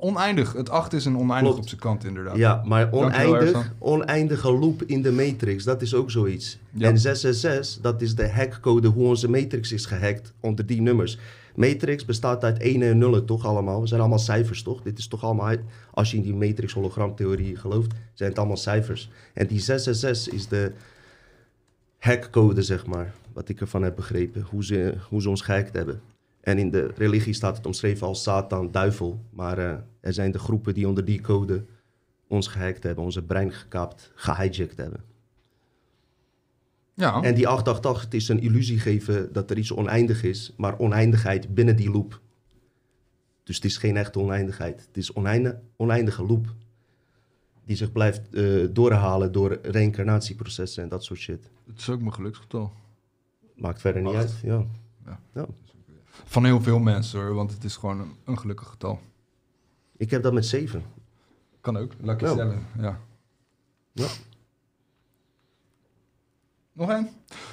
[0.00, 0.52] oneindig.
[0.52, 1.58] Het 8 is een oneindig Klopt.
[1.58, 2.36] op zijn kant inderdaad.
[2.36, 6.58] Ja, maar oneindig, oneindige loop in de matrix, dat is ook zoiets.
[6.70, 6.88] Ja.
[6.88, 11.18] En 666, dat is de hackcode hoe onze matrix is gehackt onder die nummers.
[11.54, 13.80] Matrix bestaat uit 1 en 0 toch allemaal.
[13.80, 14.82] We zijn allemaal cijfers toch?
[14.82, 15.54] Dit is toch allemaal,
[15.90, 19.10] als je in die matrix hologramtheorie gelooft, zijn het allemaal cijfers.
[19.34, 20.72] En die 666 is de
[21.98, 26.00] hackcode, zeg maar, wat ik ervan heb begrepen, hoe ze, hoe ze ons gehackt hebben.
[26.44, 29.24] En in de religie staat het omschreven als Satan, duivel.
[29.30, 31.64] Maar eh, er zijn de groepen die onder die code
[32.26, 35.04] ons gehackt hebben, onze brein gekaapt, gehijacked hebben.
[36.94, 37.22] Ja.
[37.22, 41.76] En die 888 is een illusie geven dat er iets oneindig is, maar oneindigheid binnen
[41.76, 42.20] die loop.
[43.42, 44.80] Dus het is geen echte oneindigheid.
[44.86, 46.54] Het is oneindige, oneindige loop.
[47.64, 51.50] Die zich blijft eh, doorhalen door reïncarnatieprocessen en dat soort shit.
[51.66, 52.72] Het is ook mijn geluksgetal.
[53.54, 54.20] Maakt verder niet Acht.
[54.22, 54.40] uit.
[54.42, 54.66] Ja.
[55.04, 55.20] Ja.
[55.34, 55.46] Ja.
[56.24, 59.00] Van heel veel mensen hoor, want het is gewoon een, een gelukkig getal.
[59.96, 60.84] Ik heb dat met 7.
[61.60, 61.92] Kan ook.
[62.00, 62.30] Lucky Ja.
[62.30, 63.00] seven, ja.
[63.92, 64.06] Ja.
[66.76, 67.08] Nog één?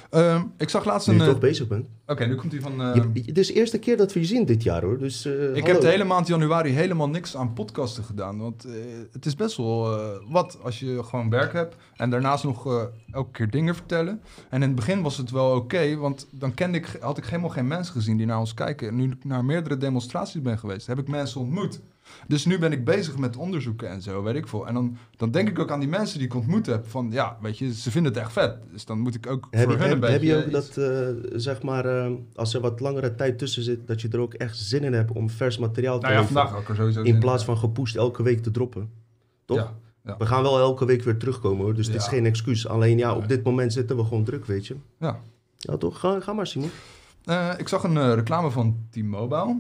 [0.10, 1.20] Ehm, ik zag laatst Nu een...
[1.20, 1.88] je eh, toch bezig bent.
[2.08, 2.82] Oké, nu komt hij van...
[2.82, 4.98] eh, Je- je- het is de eerste keer dat we je zien dit jaar hoor.
[4.98, 5.66] Dus, eh, Ik hallo.
[5.66, 8.38] heb de hele maand januari helemaal niks aan podcasten gedaan.
[8.40, 8.72] Want eh,
[9.12, 11.76] het is best wel eh, wat als je gewoon werk hebt.
[11.96, 14.22] En daarnaast nog eh, elke keer dingen vertellen.
[14.50, 15.96] En in het begin was het wel oké.
[15.96, 18.88] want dan kende ik, had ik helemaal geen mensen gezien die naar ons kijken.
[18.88, 21.82] En nu ik naar meerdere demonstraties ben geweest, heb ik mensen ontmoet.
[22.28, 24.68] Dus nu ben ik bezig met onderzoeken en zo, weet ik veel.
[24.68, 26.88] En dan, dan denk ik ook aan die mensen die ik ontmoet heb.
[26.88, 28.58] Van ja, weet je, ze vinden het echt vet.
[28.72, 30.62] Dus dan moet ik ook Heb voor je, hun een heb, heb beetje je ook
[30.64, 34.08] iets- dat, eh, zeg maar, eh, als er wat langere tijd tussen zit, dat je
[34.10, 37.02] er ook echt zin in hebt om vers materiaal te Nou ja, vandaag er sowieso
[37.02, 38.90] In plaats van gepusht elke week te droppen.
[39.46, 39.58] Toch?
[39.58, 40.18] Ja, ja.
[40.18, 42.68] We gaan wel elke week weer terugkomen hoor, dus het is geen excuus.
[42.68, 44.76] Alleen ja, op dit moment zitten we gewoon druk, weet je.
[45.00, 45.20] Ja.
[45.58, 46.00] Ja, toch?
[46.00, 46.70] Ga, ga maar, Simon.
[47.26, 49.58] Eh, ik zag een reclame van T-Mobile.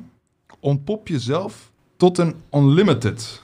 [0.60, 1.71] Ontpop jezelf
[2.02, 3.42] tot een unlimited.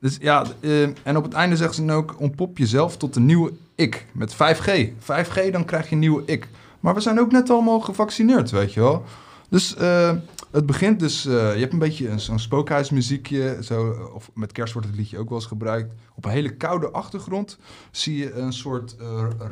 [0.00, 3.26] Dus ja, eh, en op het einde zegt ze dan ook: ontpop jezelf tot een
[3.26, 4.06] nieuwe ik.
[4.12, 4.90] Met 5G.
[4.98, 6.48] 5G, dan krijg je een nieuwe ik.
[6.80, 9.04] Maar we zijn ook net allemaal gevaccineerd, weet je wel.
[9.48, 10.12] Dus eh,
[10.50, 14.88] het begint dus, eh, je hebt een beetje zo'n spookhuismuziekje, zo, of met kerst wordt
[14.88, 15.94] het liedje ook wel eens gebruikt.
[16.14, 17.58] Op een hele koude achtergrond
[17.90, 18.96] zie je een soort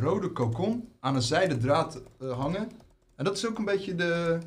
[0.00, 2.70] rode kokon aan een zijden draad hangen.
[3.16, 4.38] En dat is ook een beetje de...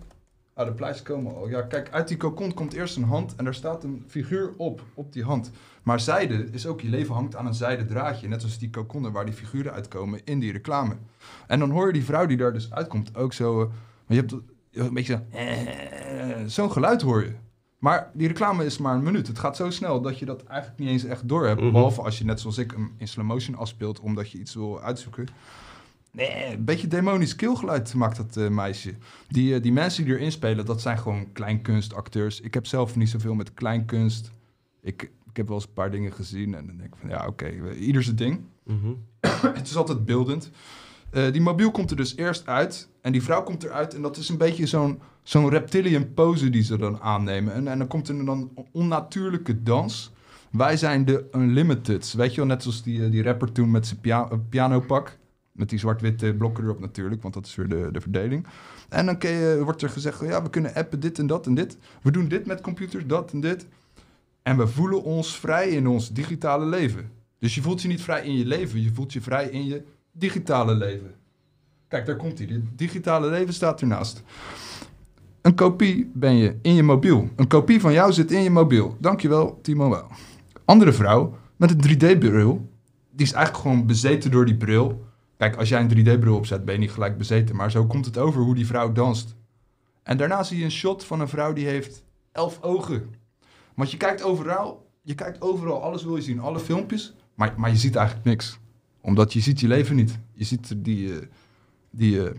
[0.59, 1.49] Ah, de pleisters komen al.
[1.49, 4.81] Ja, kijk, uit die kokon komt eerst een hand en daar staat een figuur op,
[4.93, 5.51] op die hand.
[5.83, 8.27] Maar zijde is ook, je leven hangt aan een zijden draadje.
[8.27, 10.95] Net zoals die kokonnen waar die figuren uitkomen in die reclame.
[11.47, 13.61] En dan hoor je die vrouw die daar dus uitkomt ook zo...
[13.61, 13.67] eh,
[14.07, 14.31] maar je hebt
[14.71, 15.37] een beetje zo...
[15.37, 17.33] eh, Zo'n geluid hoor je.
[17.77, 19.27] Maar die reclame is maar een minuut.
[19.27, 21.61] Het gaat zo snel dat je dat eigenlijk niet eens echt door hebt.
[21.61, 21.71] Mhm.
[21.71, 24.81] Behalve als je net zoals ik hem in slow motion afspeelt omdat je iets wil
[24.81, 25.27] uitzoeken.
[26.11, 28.93] Nee, een beetje demonisch keelgeluid maakt dat eh, meisje.
[29.27, 32.41] Die, eh, die mensen die erin spelen, dat zijn gewoon kleinkunstacteurs.
[32.41, 34.31] Ik heb zelf niet zoveel met kleinkunst.
[34.81, 37.27] Ik, ik heb wel eens een paar dingen gezien en dan denk ik van ja,
[37.27, 38.41] oké, ieder zijn ding.
[38.63, 38.93] Mhm.
[39.57, 40.51] Het is altijd beeldend.
[41.11, 42.89] Eh, die mobiel komt er dus eerst uit.
[43.01, 43.93] En die vrouw komt eruit.
[43.93, 47.53] En dat is een beetje zo'n zo'n reptilian pose die ze dan aannemen.
[47.53, 50.11] En, en dan komt er dan een onnatuurlijke dans.
[50.51, 52.13] Wij zijn de Unlimiteds.
[52.13, 55.17] Weet je wel, net zoals die, die rapper toen met zijn pia eh, pianopak.
[55.59, 58.47] Met die zwart-witte blokken erop natuurlijk, want dat is weer de, de verdeling.
[58.89, 61.77] En dan je, wordt er gezegd, ja, we kunnen appen dit en dat en dit.
[62.01, 63.67] We doen dit met computers, dat en dit.
[64.43, 67.11] En we voelen ons vrij in ons digitale leven.
[67.39, 69.83] Dus je voelt je niet vrij in je leven, je voelt je vrij in je
[70.11, 71.15] digitale leven.
[71.87, 72.47] Kijk, daar komt hij.
[72.47, 74.23] Het digitale leven staat ernaast.
[75.41, 77.29] Een kopie ben je in je mobiel.
[77.35, 78.97] Een kopie van jou zit in je mobiel.
[78.99, 80.05] Dankjewel, T-Mobile.
[80.65, 82.69] Andere vrouw met een 3D-bril.
[83.11, 85.07] Die is eigenlijk gewoon bezeten door die bril.
[85.39, 87.55] Kijk, als jij een 3D-bril opzet, ben je niet gelijk bezeten.
[87.55, 89.35] Maar zo komt het over hoe die vrouw danst.
[90.03, 93.15] En daarna zie je een shot van een vrouw die heeft elf ogen.
[93.75, 97.13] Want je kijkt overal, je kijkt overal, alles wil je zien, alle filmpjes.
[97.35, 98.59] Maar, maar je ziet eigenlijk niks.
[99.01, 100.19] Omdat je ziet je leven niet.
[100.33, 101.27] Je ziet die, eh,
[101.91, 102.35] die eh,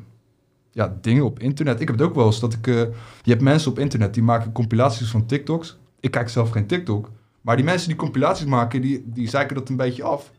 [0.71, 1.81] ja, dingen op internet.
[1.81, 2.67] Ik heb het ook wel eens dat ik...
[2.67, 2.75] eh,
[3.23, 5.79] je hebt mensen op internet die maken compilaties van TikToks.
[6.01, 7.11] Ik kijk zelf geen TikTok.
[7.41, 10.31] Maar die mensen die compilaties maken, die, die zeiken dat een beetje af.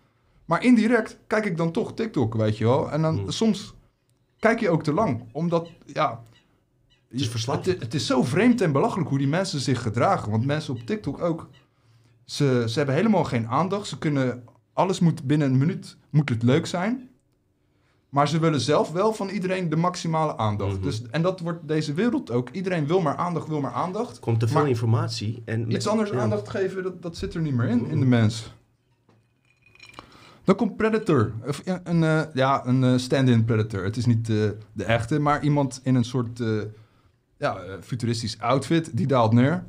[0.52, 2.92] Maar indirect kijk ik dan toch TikTok, weet je wel.
[2.92, 3.32] En dan Hmm.
[3.32, 3.74] soms
[4.40, 5.24] kijk je ook te lang.
[5.32, 6.24] Omdat, ja...
[7.08, 7.46] Het is.
[7.46, 10.32] Het, het is zo vreemd en belachelijk hoe die mensen zich gedragen.
[10.32, 11.50] Want mensen op TikTok ook...
[12.26, 13.88] Ze, ze hebben helemaal geen aandacht.
[13.88, 14.44] Ze kunnen...
[14.74, 17.10] Alles moet binnen een minuut moet het leuk zijn.
[18.10, 20.74] Maar ze willen zelf wel van iedereen de maximale aandacht.
[20.74, 20.82] Mhm.
[20.82, 22.50] dus, en dat wordt deze wereld ook.
[22.50, 24.20] Iedereen wil maar aandacht, wil maar aandacht.
[24.20, 25.42] Komt te veel informatie.
[25.46, 26.20] En Iets anders ja.
[26.20, 28.54] aandacht geven, dat, dat zit er niet meer in, in de mens.
[30.44, 31.32] Dan komt Predator.
[31.48, 33.84] Of een, een, eh, ja, een eh, stand-in Predator.
[33.84, 34.36] Het is niet eh,
[34.74, 36.48] de echte, maar iemand in een soort eh,
[37.38, 38.98] ja, eh, futuristisch outfit.
[38.98, 39.64] Die daalt neer.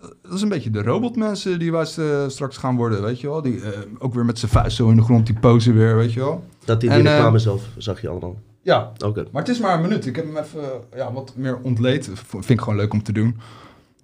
[0.00, 3.26] Eh, Dat is een beetje de robotmensen die wij eh, straks gaan worden, weet je
[3.28, 3.42] wel.
[3.42, 6.12] Die eh, ook weer met zijn vuist zo in de grond, die pose weer, weet
[6.12, 6.44] je wel.
[6.64, 8.36] Dat die eh, reclame zelf zag je allemaal.
[8.62, 9.24] Ja, Oké.
[9.32, 10.06] maar het is maar een minuut.
[10.06, 12.10] Ik heb hem even eh, ja, wat meer ontleed.
[12.14, 13.26] Vind ik gewoon leuk om te doen.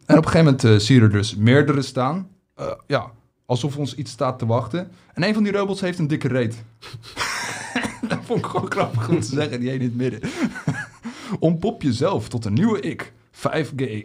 [0.06, 2.28] En op een gegeven moment eh, zie je er dus meerdere staan.
[2.54, 3.10] Eh, ja,
[3.46, 4.90] alsof ons iets staat te wachten.
[5.14, 6.64] En een van die robots heeft een dikke reet.
[8.08, 10.20] dat vond ik gewoon grappig om te zeggen, die één in het midden.
[11.38, 13.12] Ontpop jezelf tot een nieuwe ik.
[13.32, 13.84] 5G.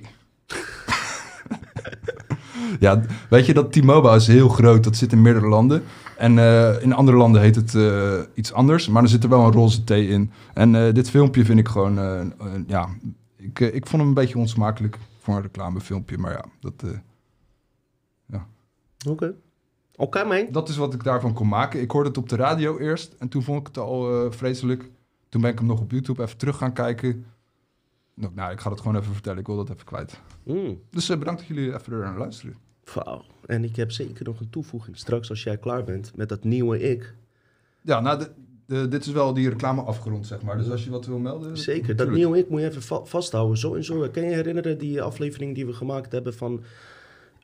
[2.80, 4.84] ja, weet je dat T-Mobile is heel groot.
[4.84, 5.84] Dat zit in meerdere landen.
[6.18, 8.88] En eh, in andere landen heet het eh, iets anders.
[8.88, 10.32] Maar er zit er wel een roze T in.
[10.54, 11.96] En eh, dit filmpje vind ik gewoon...
[12.68, 12.90] ja,
[13.38, 16.18] ik, ik vond hem een beetje onsmakelijk voor een reclamefilmpje.
[16.18, 16.84] Maar ja, dat,
[19.06, 19.34] eh, Oké.
[19.96, 20.48] Oké, man.
[20.52, 21.82] dat is wat ik daarvan kon maken.
[21.82, 23.16] Ik hoorde het op de radio eerst.
[23.20, 24.90] En toen vond ik het al eh, vreselijk.
[25.30, 27.26] Toen ben ik hem nog op YouTube even terug gaan kijken.
[28.14, 29.40] Nou, nou, ik ga het gewoon even vertellen.
[29.40, 30.20] Ik wil dat even kwijt.
[30.44, 30.82] Mm.
[30.90, 32.56] Dus eh, bedankt dat jullie even er naar luisteren.
[32.94, 33.22] Wauw.
[33.46, 34.98] En ik heb zeker nog een toevoeging.
[34.98, 37.16] Straks als jij klaar bent met dat nieuwe ik.
[37.82, 38.32] Ja, nou, de,
[38.66, 40.58] de- dit is wel die reclame afgerond, zeg maar.
[40.58, 41.58] Dus als je wat wil melden...
[41.58, 41.96] Zeker.
[41.96, 43.58] Dat nieuwe ik moet je even va- vasthouden.
[43.58, 44.10] Zo en zo.
[44.10, 46.64] Kan je herinneren die aflevering die we gemaakt hebben van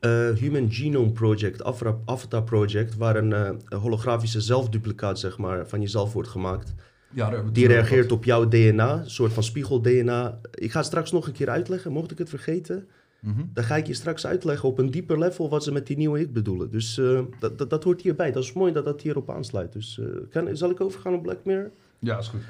[0.00, 1.64] eh, Human Genome Project,
[2.04, 6.74] Avatar Project, waar een eh, holografische zelfduplicaat zeg maar, van jezelf wordt gemaakt.
[7.10, 10.40] Ja, Die over reageert op jouw DNA, een soort van spiegel-DNA.
[10.50, 12.88] Ik ga straks nog een keer uitleggen, mocht ik het vergeten.
[13.20, 13.42] Mhm.
[13.52, 16.20] Dan ga ik je straks uitleggen op een dieper level wat ze met die nieuwe
[16.20, 16.70] ik bedoelen.
[16.70, 18.32] Dus eh, dat, dat, dat hoort hierbij.
[18.32, 19.72] Dat is mooi dat dat hierop aansluit.
[19.72, 21.70] Dus kan, zal ik overgaan op Black Mirror?
[21.98, 22.40] Ja, is goed.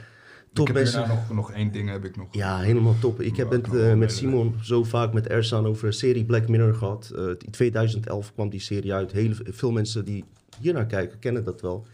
[0.59, 2.27] Top ik heb nog, nog één ding heb ik nog.
[2.31, 3.21] Ja, helemaal top.
[3.21, 4.13] Ik heb het eh, met.
[4.13, 7.13] Simon zo vaak met Ersan over een serie Black Mirror gehad.
[7.17, 9.13] Eh, in 2011 kwam die serie uit.
[9.13, 10.25] Heel veel mensen die
[10.61, 11.87] hier naar kijken kennen dat wel.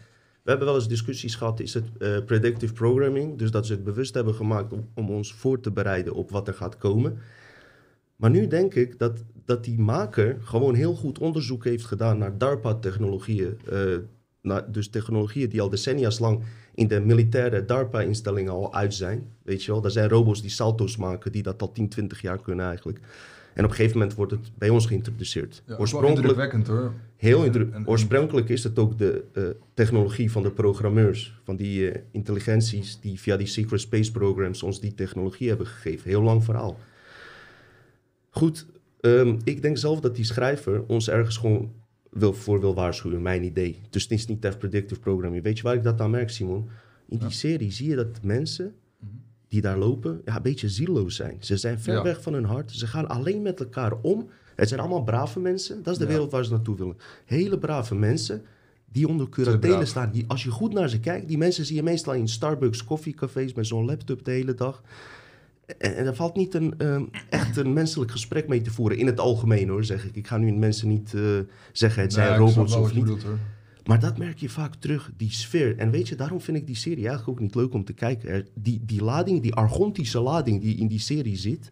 [0.43, 3.37] We hebben wel eens discussies gehad, is het eh, predictive programming?
[3.37, 6.47] Dus dat ze het bewust hebben gemaakt om, om ons voor te bereiden op wat
[6.47, 7.17] er gaat komen.
[8.15, 12.37] Maar nu denk ik dat, dat die maker gewoon heel goed onderzoek heeft gedaan naar
[12.37, 13.57] DARPA-technologieën.
[14.67, 16.43] dus technologieën die al decennia's lang
[16.75, 19.27] in de militaire DARPA-instellingen al uit zijn.
[19.43, 22.41] Weet je wel, er zijn robots die salto's maken, die dat al 10, 20 jaar
[22.41, 22.99] kunnen eigenlijk.
[23.53, 25.63] En op een gegeven moment wordt het bij ons geïntroduceerd.
[25.65, 26.93] Ja, Oorspronkelijk, indrukwekkend hoor.
[27.15, 31.39] heel En- indruk- en- en- oorspronkelijk is het ook de eh, technologie van de programmeurs,
[31.43, 36.09] van die eh, intelligenties die via die secret space programs ons die technologie hebben gegeven.
[36.09, 36.77] Heel lang verhaal.
[38.29, 38.65] Goed,
[39.01, 41.71] ehm, ik denk zelf dat die schrijver ons ergens gewoon
[42.19, 43.79] wil, voor wil waarschuwen, mijn idee.
[43.89, 45.43] Dus het is niet echt predictive programming.
[45.43, 46.69] Weet je waar ik dat aan merk, Simon?
[47.07, 47.33] In die Ja.
[47.33, 48.75] serie zie je dat mensen
[49.47, 51.37] die daar lopen, ja, een beetje zieloos zijn.
[51.39, 52.03] Ze zijn ver Ja.
[52.03, 52.71] weg van hun hart.
[52.71, 54.29] Ze gaan alleen met elkaar om.
[54.55, 55.83] Het zijn allemaal brave mensen.
[55.83, 56.09] Dat is de Ja.
[56.11, 56.97] wereld waar ze naartoe willen.
[57.25, 58.41] Hele brave mensen
[58.91, 59.87] die onder curatele braaf.
[59.87, 60.11] staan.
[60.11, 63.53] Die, als je goed naar ze kijkt, die mensen zie je meestal in Starbucks koffiecafés
[63.53, 64.83] met zo'n laptop de hele dag.
[65.77, 68.97] En, en er valt niet een, ehm, echt een menselijk gesprek mee te voeren.
[68.97, 70.15] In het algemeen hoor, zeg ik.
[70.15, 71.21] Ik ga nu mensen niet eh,
[71.71, 73.03] zeggen het zijn Nee, robots of je niet.
[73.03, 73.25] bedoelt.
[73.85, 75.77] Maar dat merk je vaak terug, die sfeer.
[75.77, 78.47] En weet je, daarom vind ik die serie eigenlijk ook niet leuk om te kijken.
[78.53, 81.71] Die, die lading, die argontische lading die in die serie zit,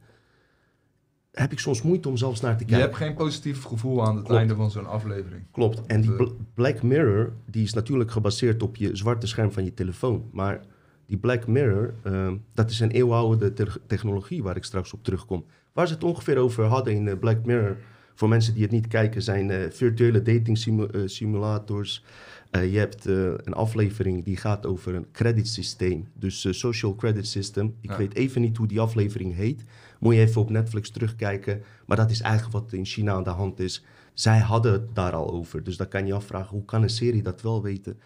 [1.32, 2.86] heb ik soms moeite om zelfs naar te Je kijken.
[2.88, 4.39] hebt geen positief gevoel aan het Klopt.
[4.39, 5.43] einde van zo'n aflevering.
[5.51, 5.86] Klopt.
[5.86, 6.17] En die Eh.
[6.17, 10.29] Bl- Black Mirror, die is natuurlijk gebaseerd op je zwarte scherm van je telefoon.
[10.32, 10.65] Maar
[11.13, 15.45] die Black Mirror, ehm, dat is een eeuwenoude te- technologie waar ik straks op terugkom.
[15.73, 17.78] Waar ze het ongeveer over hadden in eh, Black Mirror,
[18.15, 22.04] voor mensen die het niet kijken, zijn eh, virtuele dating simu- eh, simulators.
[22.52, 23.06] Je hebt
[23.45, 26.08] een aflevering die gaat over een credit systeem.
[26.13, 27.76] Dus social credit system.
[27.82, 27.97] Ik Ja.
[27.97, 29.63] weet even niet hoe die aflevering heet.
[29.99, 31.62] Moet je even op Netflix terugkijken.
[31.86, 33.86] Maar dat is eigenlijk wat in China aan de hand is.
[34.13, 35.63] Zij hadden het daar al over.
[35.63, 37.99] Dus dan kan je je afvragen, hoe kan een serie dat wel weten?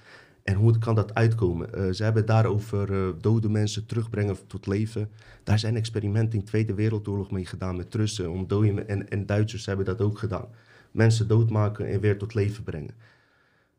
[0.48, 1.74] En hoe kan dat uitkomen?
[1.74, 5.10] Eh, ze hebben daarover eh dode mensen terugbrengen tot leven.
[5.44, 8.32] Daar zijn experimenten in de Tweede Wereldoorlog mee gedaan met Russen.
[8.32, 10.48] Om dode en, en Duitsers hebben dat ook gedaan.
[10.92, 12.94] Mensen doodmaken en weer tot leven brengen.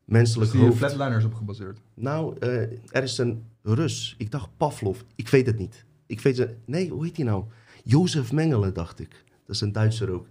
[0.05, 0.77] Menselijk hoofd.
[0.77, 1.79] flatliners op gebaseerd?
[1.93, 4.15] Nou, eh, er is een Rus.
[4.17, 4.99] Ik dacht Pavlov.
[5.15, 5.85] Ik weet het niet.
[6.05, 6.55] Ik weet het.
[6.65, 7.43] Nee, hoe heet hij nou?
[7.83, 9.23] Jozef Mengele, dacht ik.
[9.45, 10.27] Dat is een Duitser ook.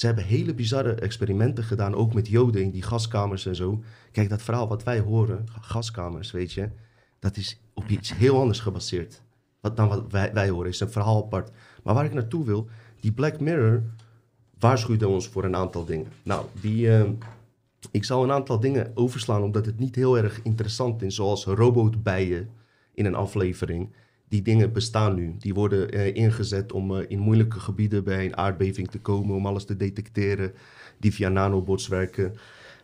[0.00, 3.82] Ze hebben hele bizarre experimenten gedaan, ook met joden in die gaskamers en zo.
[4.12, 6.68] Kijk, dat verhaal wat wij horen, ga- gaskamers, weet je,
[7.18, 9.22] dat is op iets heel anders gebaseerd.
[9.74, 11.50] Dan wat wij, horen, is een verhaal apart.
[11.82, 12.68] Maar waar ik naartoe wil,
[13.00, 13.82] die Black Mirror
[14.58, 16.06] waarschuwde ons voor een aantal dingen.
[16.22, 17.10] Nou, die, eh,
[17.90, 22.50] ik zal een aantal dingen overslaan omdat het niet heel erg interessant is, zoals robotbijen
[22.94, 23.92] in een aflevering.
[24.30, 25.34] Die dingen bestaan nu.
[25.38, 29.46] Die worden eh, ingezet om eh, in moeilijke gebieden bij een aardbeving te komen, om
[29.46, 30.52] alles te detecteren,
[30.98, 32.34] die via nanobots werken.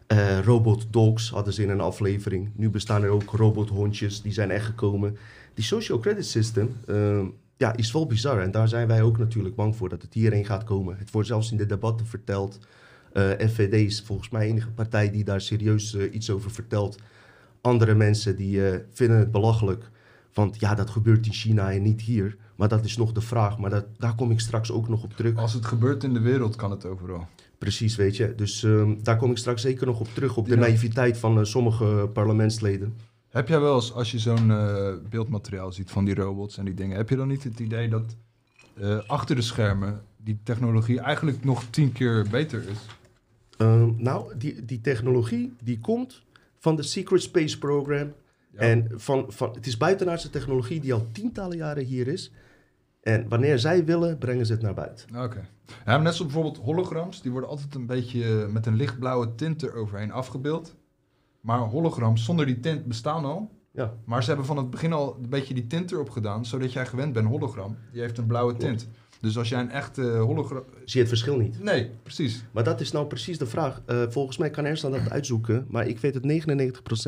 [0.06, 2.50] Eh robot dogs hadden ze in een aflevering.
[2.54, 5.16] Nu bestaan er ook robothondjes, die zijn echt gekomen.
[5.54, 7.24] Die social credit system eh,
[7.56, 10.44] ja, is wel bizar en daar zijn wij ook natuurlijk bang voor dat het hierheen
[10.44, 10.98] gaat komen.
[10.98, 12.58] Het wordt zelfs in de debatten verteld.
[13.38, 16.98] FVD is volgens mij de enige partij die daar serieus iets over vertelt.
[17.60, 19.90] Andere mensen die vinden het belachelijk.
[20.36, 22.36] Want ja, dat gebeurt in China en niet hier.
[22.56, 23.58] Maar dat is nog de vraag.
[23.58, 25.36] Maar dat, daar kom ik straks ook nog op terug.
[25.36, 27.26] Als het gebeurt in de wereld, kan het overal.
[27.58, 28.34] Precies, weet je.
[28.34, 30.36] Dus ehm, daar kom ik straks zeker nog op terug.
[30.36, 30.60] Op de Ja.
[30.60, 32.94] naïviteit van eh, sommige parlementsleden.
[33.28, 36.74] Heb jij wel eens, als je zo'n eh, beeldmateriaal ziet van die robots en die
[36.74, 38.16] dingen, heb je dan niet het idee dat
[38.74, 42.78] eh, achter de schermen die technologie eigenlijk nog tien keer beter is?
[43.56, 46.22] Ehm, nou, die, die technologie die komt
[46.58, 48.12] van de Secret Space Program.
[48.56, 48.62] Ja.
[48.62, 52.32] En van, van, het is buitenaardse technologie die al tientallen jaren hier is.
[53.02, 55.22] En wanneer zij willen, brengen ze het naar buiten.
[55.22, 55.48] Oké.
[55.66, 59.34] Ja, maar net zoals bijvoorbeeld holograms, die worden altijd een beetje eh, met een lichtblauwe
[59.34, 60.74] tint eroverheen afgebeeld.
[61.40, 63.50] Maar holograms zonder die tint bestaan al.
[63.70, 66.72] Ja, Maar ze hebben van het begin al een beetje die tint erop gedaan, zodat
[66.72, 67.76] jij gewend bent hologram.
[67.92, 68.88] Die heeft een blauwe tint.
[69.20, 70.64] Dus als jij een echte hologram...
[70.72, 71.62] zie je het verschil niet.
[71.62, 72.44] Nee, precies.
[72.50, 73.82] Maar dat is nou precies de vraag.
[73.86, 76.24] Eh, volgens mij kan Ersan dat uitzoeken, maar ik weet het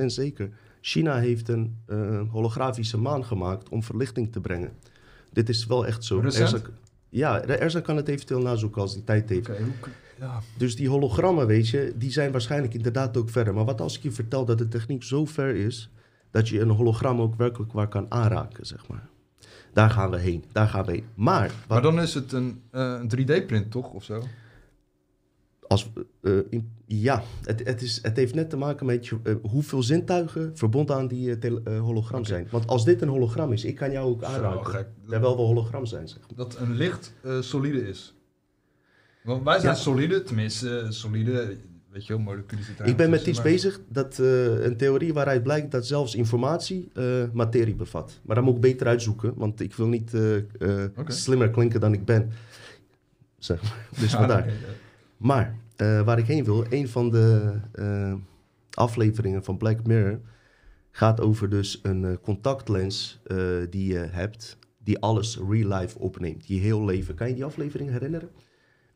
[0.02, 0.50] 99% zeker.
[0.88, 4.72] China heeft een eh, holografische maan gemaakt om verlichting te brengen.
[5.32, 6.16] Dit is wel echt zo.
[6.42, 6.58] Ersan-
[7.08, 9.46] ja, Ersan kan het eventueel nazoeken als hij tijd heeft.
[10.18, 10.40] Ja.
[10.56, 13.54] Dus die hologrammen, weet je, die zijn waarschijnlijk inderdaad ook verder.
[13.54, 15.90] Maar wat als ik je vertel dat de techniek zo ver is
[16.30, 19.08] dat je een hologram ook werkelijk waar kan aanraken, zeg maar.
[19.72, 21.04] Daar gaan we heen, daar gaan we heen.
[21.14, 23.90] Maar, wat, Maar dan is het een, eh, een 3D-print, toch?
[23.92, 24.22] Of zo?
[25.68, 25.90] Als,
[26.22, 29.82] eh, in- ja, het, het, is, het heeft net te maken met je, eh, hoeveel
[29.82, 32.46] zintuigen verbonden aan die eh, tele- eh, hologram zijn.
[32.50, 34.86] Want als dit een hologram is, ik kan jou ook aanraken.
[35.08, 36.36] Terwijl we hologram zijn, zeg maar.
[36.36, 38.14] Dat een licht eh, solide is.
[39.24, 39.78] Want wij zijn Ja.
[39.80, 41.56] solide, tenminste, eh, solide.
[41.90, 45.86] weet je wel, moleculen Ik ben met iets bezig, dat, een theorie waaruit blijkt dat
[45.86, 46.88] zelfs informatie
[47.32, 48.20] materie bevat.
[48.22, 50.90] Maar dat moet ik beter uitzoeken, want ik wil niet okay.
[51.06, 52.30] slimmer klinken dan ik ben.
[53.38, 53.88] Zeg maar.
[54.00, 54.42] Dus vandaar.
[54.42, 54.54] Okay,
[55.18, 57.54] Maar waar ik heen wil, een van de
[58.70, 60.20] afleveringen van Black Mirror
[60.90, 63.20] gaat over dus een contactlens
[63.70, 66.46] die je hebt, die alles real life opneemt.
[66.46, 67.14] Je heel leven.
[67.14, 68.28] Kan je die aflevering herinneren?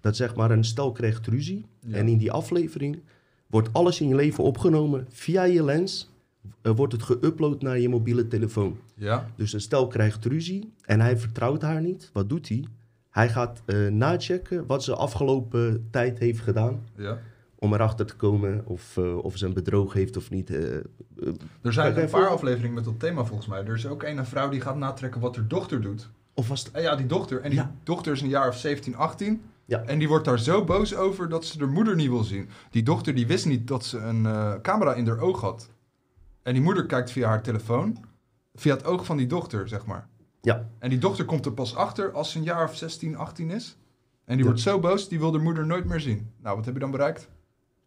[0.01, 1.67] Dat zeg maar een stel krijgt ruzie.
[1.91, 3.03] En in die aflevering
[3.47, 6.11] wordt alles in je leven opgenomen via je lens.
[6.63, 8.79] Uh, wordt het geüpload naar je mobiele telefoon.
[8.95, 9.31] Ja.
[9.37, 12.11] Dus een stel krijgt ruzie en hij vertrouwt haar niet.
[12.13, 12.65] Wat doet hij?
[13.13, 16.87] Hij gaat uh, nachecken wat ze afgelopen tijd heeft gedaan.
[16.97, 17.19] Ja.
[17.59, 20.51] Om erachter te komen of, uh, of ze een bedroog heeft of niet.
[20.51, 23.65] er zijn een paar afleveringen met dat thema volgens mij.
[23.65, 26.11] Er is ook een vrouw die gaat natrekken wat haar dochter doet.
[26.35, 26.83] Of was het...
[26.83, 27.41] ja, die dochter.
[27.41, 27.75] En die ja.
[27.83, 29.43] dochter is een jaar of 17, 18.
[29.65, 29.83] Ja.
[29.83, 32.49] En die wordt daar zo boos over dat ze haar moeder niet wil zien.
[32.71, 34.27] Die dochter die wist niet dat ze een
[34.63, 35.71] camera in haar oog had.
[36.43, 38.05] En die moeder kijkt via haar telefoon,
[38.55, 40.09] via het oog van die dochter, zeg maar.
[40.43, 40.69] Ja.
[40.79, 43.77] En die dochter komt er pas achter als ze een jaar of 16, 18 is.
[44.25, 46.31] En die wordt zo boos, die wil de moeder nooit meer zien.
[46.43, 47.29] Nou, wat heb je dan bereikt?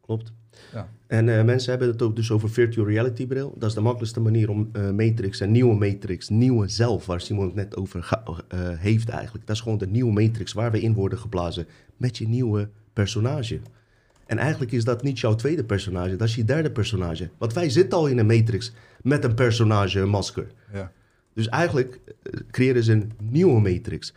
[0.01, 0.33] Klopt.
[0.73, 0.89] Ja.
[1.07, 3.55] En uh, mensen hebben het ook dus over virtual reality bril.
[3.57, 7.45] Dat is de makkelijkste manier om uh, Matrix, een nieuwe Matrix, nieuwe zelf, waar Simon
[7.45, 9.47] het net over uh, heeft eigenlijk.
[9.47, 13.59] Dat is gewoon de nieuwe Matrix waar we in worden geblazen met je nieuwe personage.
[14.25, 17.29] En eigenlijk is dat niet jouw tweede personage, dat is je derde personage.
[17.37, 20.47] Want wij zitten al in een Matrix met een personage, een masker.
[20.73, 20.91] Ja.
[21.35, 21.99] Dus eigenlijk
[22.51, 24.13] creëren ze een nieuwe Matrix.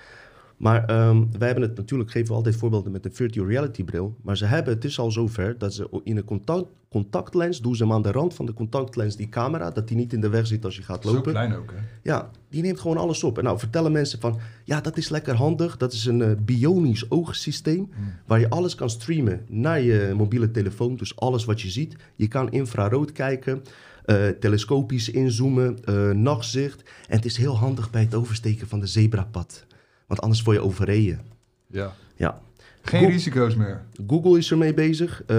[0.57, 4.17] Maar um, wij hebben het natuurlijk, geven we altijd voorbeelden met een virtual reality bril.
[4.23, 7.83] Maar ze hebben, het is al zover dat ze in een contact, contactlens, doen ze
[7.83, 10.47] hem aan de rand van de contactlens die camera, dat die niet in de weg
[10.47, 11.25] zit als je gaat lopen.
[11.25, 11.79] Zo klein ook, hè?
[12.03, 13.39] Ja, die neemt gewoon alles op.
[13.39, 15.77] En nou vertellen mensen van, ja, dat is lekker handig.
[15.77, 18.13] Dat is een uh, bionisch oogsysteem hmm.
[18.27, 20.97] waar je alles kan streamen naar je mobiele telefoon.
[20.97, 21.97] Dus alles wat je ziet.
[22.15, 23.63] Je kan infrarood kijken.
[24.11, 26.83] Uh, telescopisch inzoomen, uh, nachtzicht.
[27.09, 29.67] En het is heel handig bij het oversteken van de zebrapad.
[30.07, 31.21] Want anders word je overreden.
[31.67, 31.95] Ja.
[32.17, 32.41] ja.
[32.83, 33.83] Geen risico's meer.
[34.07, 35.23] Google is ermee bezig.
[35.27, 35.37] Uh,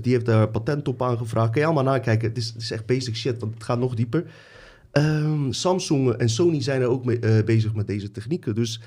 [0.00, 1.50] die heeft daar patent op aangevraagd.
[1.50, 2.28] Kan je allemaal nakijken.
[2.28, 4.24] Het is, het is echt basic shit, want het gaat nog dieper.
[4.92, 8.54] Um, Samsung en Sony zijn er ook mee, uh, bezig met deze technieken.
[8.54, 8.80] Dus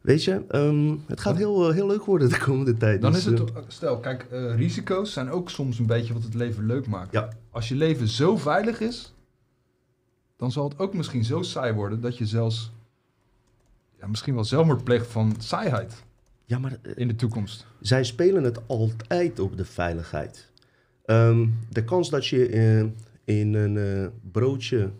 [0.00, 3.00] weet je, um, het gaat heel, uh, heel leuk worden de komende tijd.
[3.00, 6.66] Dan dus, is het, stel, kijk, risico's zijn ook soms een beetje wat het leven
[6.66, 7.12] leuk maakt.
[7.12, 7.28] Ja.
[7.50, 9.14] Als je leven zo veilig is,
[10.36, 12.72] dan zal het ook misschien zo saai worden dat je zelfs
[14.00, 16.04] ja, misschien wel zelfmoord pleegt van saaiheid.
[16.44, 17.66] Ja, maar, uh, in de toekomst.
[17.80, 20.50] Zij spelen het altijd op de veiligheid.
[21.06, 22.48] Um, de kans dat je
[23.24, 24.90] in een uh, broodje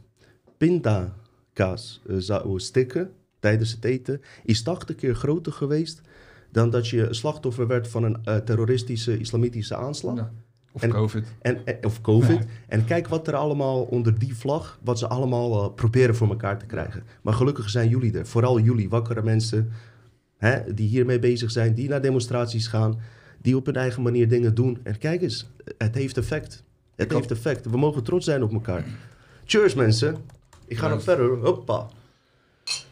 [0.57, 6.01] pindakaas zou stikken tijdens het eten, is 80 keer groter geweest
[6.53, 10.17] dan dat je slachtoffer werd van een terroristische islamitische aanslag.
[10.17, 10.33] Ja.
[10.73, 11.27] Of en, COVID.
[11.43, 12.47] En, en, of COVID.
[12.69, 16.59] En kijk wat er allemaal onder die vlag, wat ze allemaal uh, proberen voor elkaar
[16.59, 17.03] te krijgen.
[17.23, 18.27] Maar gelukkig zijn jullie er.
[18.27, 19.73] Vooral jullie, wakkere mensen,
[20.37, 23.01] hè, die hiermee bezig zijn, die naar demonstraties gaan,
[23.43, 24.79] die op hun eigen manier dingen doen.
[24.83, 26.63] En kijk eens, het heeft effect.
[26.97, 27.39] Het Ik heeft had...
[27.39, 27.67] effect.
[27.71, 28.85] We mogen trots zijn op elkaar.
[29.45, 30.17] Cheers mensen.
[30.67, 31.37] Ik ga nog verder.
[31.37, 31.89] Hoppa.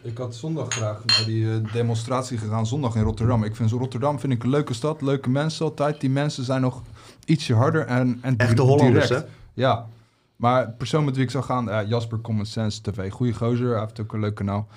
[0.03, 3.45] Ik had zondag graag naar die uh, demonstratie gegaan, zondag in Rotterdam.
[3.45, 6.01] Ik vind Rotterdam vind ik een leuke stad, leuke mensen altijd.
[6.01, 6.83] Die mensen zijn nog
[7.25, 9.27] ietsje harder en, en Echte Hollanders, direct.
[9.27, 9.33] hè?
[9.55, 9.87] Ja.
[10.37, 13.11] Maar persoon met wie ik zou gaan, ja, Jasper Common Sense TV.
[13.13, 14.69] Goeie gozer, hij heeft ook een leuk kanaal.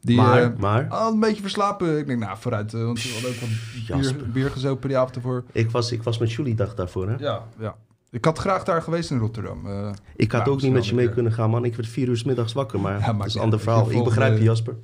[0.00, 0.88] Die, maar, uh, maar?
[0.88, 1.98] Al een beetje verslapen.
[1.98, 2.72] Ik denk, nou, vooruit.
[2.72, 5.44] Uh, want we hadden ook wat bier, bier gezopen die avond ervoor.
[5.52, 7.14] Ik was, ik was met jullie dag daarvoor, hè?
[7.18, 7.76] Ja, ja.
[8.10, 9.66] Ik had graag daar geweest in Rotterdam.
[9.66, 11.64] Uh, ik had ook niet met je mee kunnen gaan, man.
[11.64, 13.90] Ik werd vier uur s middags wakker, maar ja, dat is een ander verhaal.
[13.90, 14.74] Ik begrijp je, Jasper.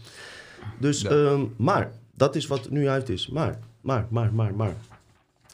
[0.79, 1.11] Dus, ja.
[1.11, 3.29] um, maar, dat is wat nu uit is.
[3.29, 4.75] Maar, maar, maar, maar, maar.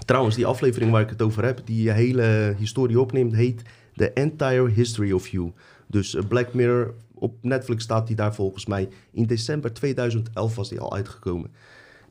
[0.04, 3.62] Trouwens, die aflevering waar ik het over heb, die je hele historie opneemt, heet
[3.94, 5.52] The Entire History of You.
[5.86, 8.88] Dus Black Mirror, op Netflix staat die daar volgens mij.
[9.10, 11.50] In december 2011 was die al uitgekomen.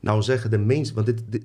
[0.00, 1.44] Nou zeggen de main, want dit,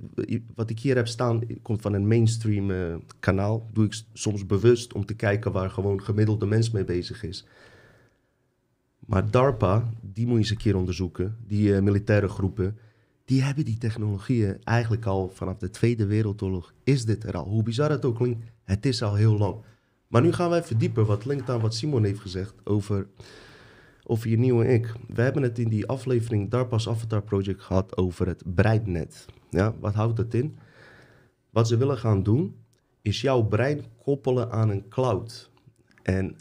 [0.56, 3.70] wat ik hier heb staan komt van een mainstream uh, kanaal.
[3.74, 7.46] Doe ik soms bewust om te kijken waar gewoon gemiddelde mens mee bezig is.
[9.00, 11.38] Maar DARPA, die moet je eens een keer onderzoeken.
[11.48, 12.78] Die uh, militaire groepen,
[13.26, 16.74] die hebben die technologieën eigenlijk al vanaf de Tweede Wereldoorlog.
[16.84, 17.46] Is dit er al?
[17.46, 19.56] Hoe bizar het ook klinkt, het is al heel lang.
[20.08, 23.08] Maar nu gaan wij verdiepen wat linkt aan wat Simon heeft gezegd over,
[24.08, 24.94] over je nieuwe ik.
[25.08, 29.26] We hebben het in die aflevering DARPA's Avatar Project gehad over het breidnet.
[29.50, 30.58] Ja, wat houdt dat in?
[31.50, 32.56] Wat ze willen gaan doen,
[33.02, 35.50] is jouw brein koppelen aan een cloud.
[36.04, 36.36] En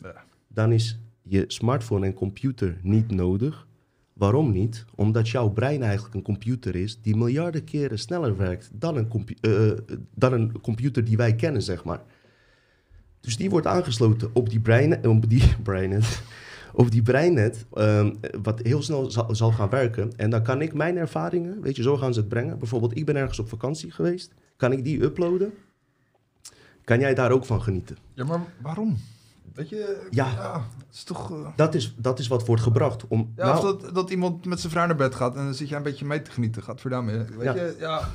[0.49, 3.67] dan is je smartphone en computer niet nodig
[4.15, 4.85] Waarom niet?
[4.95, 9.37] Omdat jouw brein eigenlijk een computer is die miljarden keren sneller werkt dan een, compu-
[9.41, 12.03] eh, dan een computer die wij kennen, zeg maar.
[13.21, 15.57] Dus die wordt aangesloten op die breinet, op die
[16.75, 20.12] op die breinet, ehm, wat heel snel zal, zal gaan werken.
[20.16, 22.59] En dan kan ik mijn ervaringen, weet je, zo gaan ze het brengen.
[22.59, 25.53] Bijvoorbeeld, ik ben ergens op vakantie geweest, kan ik die uploaden?
[26.85, 27.97] Kan jij daar ook van genieten?
[28.14, 28.99] Ja, maar waarom?
[29.55, 30.64] Weet je, Ja.
[30.93, 31.31] is toch...
[31.33, 33.07] eh, Dat is, dat is wat wordt gebracht.
[33.09, 35.55] Om, Ja, nou, of dat, dat iemand met zijn vrouw naar bed gaat en dan
[35.55, 36.62] zit je een beetje mee te genieten.
[36.62, 37.25] Gaat verdamme.
[37.25, 37.55] Weet Ja.
[37.55, 38.09] je, ja.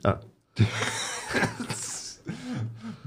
[0.00, 0.18] ja.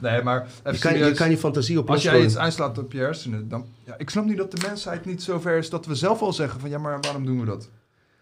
[0.01, 2.91] Nee, maar even je, kan, je kan je fantasie op Als jij iets aanslaat op
[2.91, 3.65] je hersenen, dan...
[3.83, 6.33] Ja, ik snap niet dat de mensheid niet zo ver is dat we zelf al
[6.33, 6.69] zeggen van...
[6.69, 7.69] Ja, maar waarom doen we dat?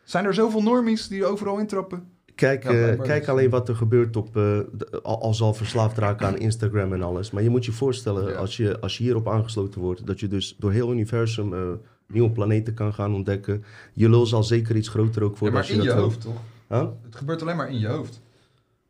[0.03, 2.07] Zijn er zoveel normies die overal intrappen?
[2.35, 3.29] Kijk, Ja, eh, kijk dus.
[3.29, 7.31] alleen wat er gebeurt op, eh, de- al, verslaafd raken aan Instagram en alles.
[7.31, 8.37] Maar je moet je voorstellen, Ja.
[8.37, 11.59] als, je, als je hierop aangesloten wordt, dat je dus door heel universum eh,
[12.07, 13.63] nieuwe planeten kan gaan ontdekken.
[13.93, 16.21] Je lul zal zeker iets groter ook Ja, worden maar als in je dat hoofd,
[16.21, 16.41] toch?
[16.69, 16.87] Huh?
[17.03, 18.21] Het gebeurt alleen maar in je hoofd.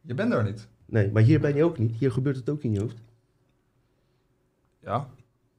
[0.01, 0.67] Je bent daar niet.
[0.85, 1.95] Nee, maar hier ben je ook niet.
[1.99, 2.95] Hier gebeurt het ook in je hoofd.
[4.83, 5.07] Ja.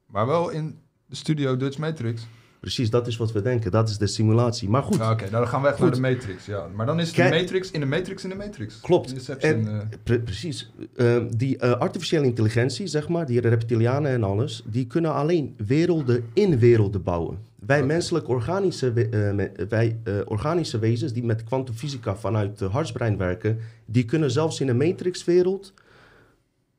[0.05, 2.27] Maar wel in de studio Dutch Matrix.
[2.59, 3.71] Precies, dat is wat we denken.
[3.71, 4.69] Dat is de simulatie.
[4.69, 5.85] Maar goed, Ja, Oké, nou dan gaan we echt Goed.
[5.85, 6.45] naar de Matrix.
[6.45, 6.67] Ja.
[6.75, 8.79] Maar dan is het Kijk- de Matrix in de Matrix in de Matrix.
[8.81, 9.11] Klopt.
[9.13, 10.71] Inception, eh, Pre- precies.
[10.95, 16.25] Eh, die eh, artificiële intelligentie, zeg maar, die reptilianen en alles, die kunnen alleen werelden
[16.33, 17.37] in werelden bouwen.
[17.65, 23.59] Wij menselijk organische, eh, wij, eh, organische wezens die met kwantumfysica vanuit de hartsbrein werken,
[23.85, 25.73] die kunnen zelfs in een matrixwereld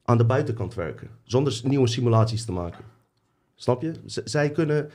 [0.05, 2.85] aan de buitenkant werken, zonder nieuwe simulaties te maken.
[3.55, 3.93] Snap je?
[4.07, 4.91] Z- zij kunnen...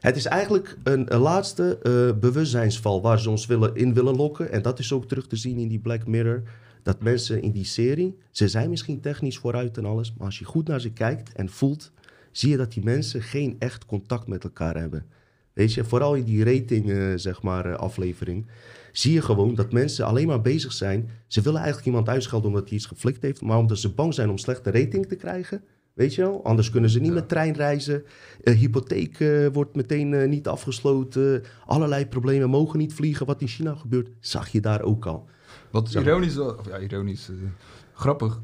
[0.00, 4.50] Het is eigenlijk een, een laatste eh, bewustzijnsval waar ze ons willen, in willen lokken.
[4.52, 6.42] En dat is ook terug te zien in die Black Mirror.
[6.82, 10.44] Dat mensen in die serie, ze zijn misschien technisch vooruit en alles, maar als je
[10.44, 11.92] goed naar ze kijkt en voelt,
[12.32, 15.06] zie je dat die mensen geen echt contact met elkaar hebben.
[15.52, 18.46] Weet je, vooral in die rating, eh, zeg maar, eh, aflevering,
[18.92, 21.08] zie je gewoon dat mensen alleen maar bezig zijn.
[21.26, 24.30] Ze willen eigenlijk iemand uitschelden omdat hij iets geflikt heeft, maar omdat ze bang zijn
[24.30, 25.62] om slechte rating te krijgen.
[25.92, 26.44] Weet je wel?
[26.44, 27.14] Anders kunnen ze niet Ja.
[27.14, 28.04] met trein reizen.
[28.42, 31.42] Eh, hypotheek wordt meteen niet afgesloten.
[31.66, 33.26] Allerlei problemen mogen niet vliegen.
[33.26, 35.28] Wat in China gebeurt, zag je daar ook al.
[35.70, 37.30] Wat ironisch, of ja, ironisch,
[37.94, 38.40] grappig.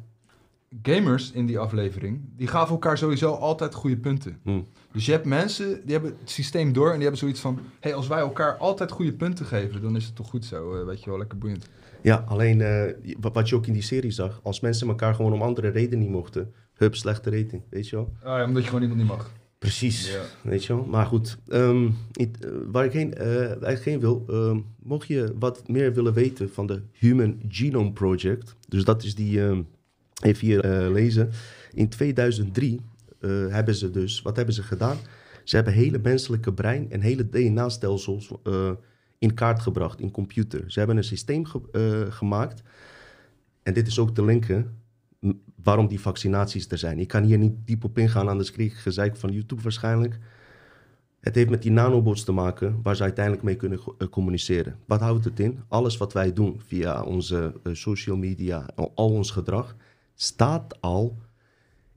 [0.82, 4.38] Gamers in die aflevering, die gaven elkaar sowieso altijd goede punten.
[4.42, 4.60] Hm.
[4.92, 7.58] Dus je hebt mensen, die hebben het systeem door en die hebben zoiets van...
[7.80, 10.84] hey, als wij elkaar altijd goede punten geven, dan is het toch goed zo, eh,
[10.86, 11.68] weet je wel, lekker boeiend.
[12.02, 15.42] Ja, alleen eh, wat- je ook in die serie zag, als mensen elkaar gewoon om
[15.42, 18.12] andere redenen niet mochten, hup, slechte rating, weet je wel?
[18.22, 19.30] Ah, ja, omdat je gewoon iemand niet mag.
[19.58, 20.12] Precies.
[20.12, 20.20] Ja.
[20.42, 20.84] Weet je wel?
[20.84, 25.34] Maar goed, ehm, it- eh, waar ik heen, eh, eigenlijk heen wil, ehm, mocht je
[25.38, 29.62] wat meer willen weten van de Human Genome Project, dus dat is die, ehm,
[30.22, 31.30] even hier eh, lezen.
[31.72, 32.80] In 2003
[33.20, 34.96] eh, hebben ze dus, wat hebben ze gedaan?
[35.44, 38.70] Ze hebben hele menselijke brein en hele DNA-stelsels eh,
[39.18, 40.64] in kaart gebracht in computer.
[40.66, 42.62] Ze hebben een systeem ge- gemaakt.
[43.62, 44.76] En dit is ook te linken
[45.62, 46.98] waarom die vaccinaties er zijn.
[46.98, 50.18] Ik kan hier niet diep op ingaan, anders kreeg ik gezeik van YouTube waarschijnlijk.
[51.20, 54.76] Het heeft met die nanobots te maken waar ze uiteindelijk mee kunnen communiceren.
[54.86, 55.58] Wat houdt het in?
[55.68, 59.76] Alles wat wij doen via onze social media, al ons gedrag,
[60.20, 61.16] staat al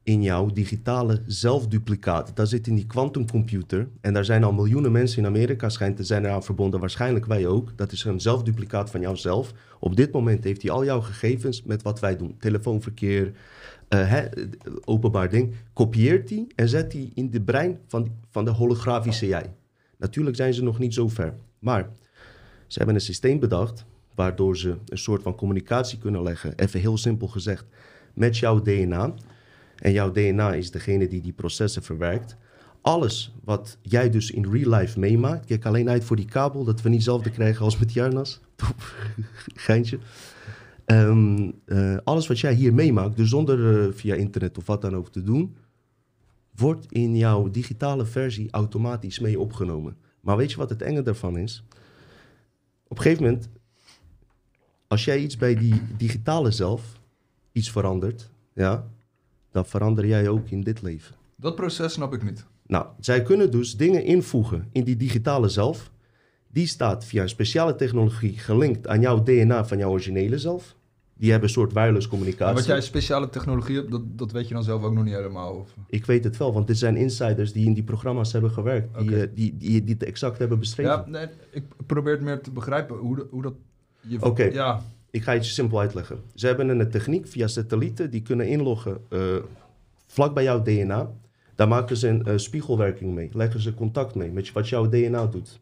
[0.03, 2.35] in jouw digitale zelfduplicaat.
[2.35, 3.87] Dat zit in die quantumcomputer.
[4.01, 6.79] En daar zijn al miljoenen mensen in Amerika schijnt te zijn eraan verbonden.
[6.79, 7.77] Waarschijnlijk wij ook.
[7.77, 9.53] Dat is een zelfduplicaat van jouzelf.
[9.79, 12.35] Op dit moment heeft hij al jouw gegevens met wat wij doen.
[12.39, 13.31] Telefoonverkeer,
[13.87, 14.23] eh,
[14.85, 15.53] openbaar ding.
[15.73, 19.53] Kopieert die en zet die in de brein van, van de holografische jij.
[19.97, 21.33] Natuurlijk zijn ze nog niet zo ver.
[21.59, 21.89] Maar
[22.67, 26.53] ze hebben een systeem bedacht waardoor ze een soort van communicatie kunnen leggen.
[26.55, 27.65] Even heel simpel gezegd.
[28.13, 29.13] Met jouw DNA.
[29.75, 32.37] En jouw DNA is degene die die processen verwerkt.
[32.81, 35.45] Alles wat jij dus in real life meemaakt.
[35.45, 38.41] Kijk alleen uit voor die kabel, dat we niet hetzelfde krijgen als met Jarnas.
[39.55, 39.99] Geintje.
[40.85, 44.95] Ehm, eh, alles wat jij hier meemaakt, dus zonder eh, via internet of wat dan
[44.95, 45.55] ook te doen,
[46.55, 49.97] wordt in jouw digitale versie automatisch mee opgenomen.
[50.21, 51.63] Maar weet je wat het enge daarvan is?
[52.87, 53.49] Op een gegeven moment,
[54.87, 57.00] als jij iets bij die digitale zelf,
[57.51, 58.87] iets verandert, ja,
[59.51, 61.15] dan verander jij ook in dit leven.
[61.35, 62.45] Dat proces snap ik niet.
[62.67, 65.91] Nou, zij kunnen dus dingen invoegen in die digitale zelf.
[66.51, 70.75] Die staat via een speciale technologie gelinkt aan jouw DNA van jouw originele zelf.
[71.13, 72.55] Die hebben een soort wireless Maar communicatie.
[72.55, 75.53] wat jij speciale technologie hebt, dat, dat weet je dan zelf ook nog niet helemaal.
[75.53, 75.73] Of...
[75.87, 78.97] Ik weet het wel, want dit zijn insiders die in die programma's hebben gewerkt.
[78.99, 80.91] Die, eh, die, die, die het exact hebben beschreven.
[80.91, 83.53] Ja, nee, ik probeer het meer te begrijpen hoe, de- hoe dat...
[84.01, 84.43] je- Oké.
[84.43, 84.81] Ja,
[85.11, 86.19] Ik ga het je simpel uitleggen.
[86.35, 89.35] Ze hebben een techniek via satellieten die kunnen inloggen eh,
[90.07, 91.11] vlak bij jouw DNA.
[91.55, 93.29] Daar maken ze een eh, spiegelwerking mee.
[93.33, 95.59] Leggen ze contact mee met wat jouw DNA doet.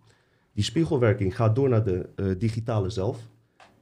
[0.54, 3.18] Die spiegelwerking gaat door naar de eh, digitale zelf.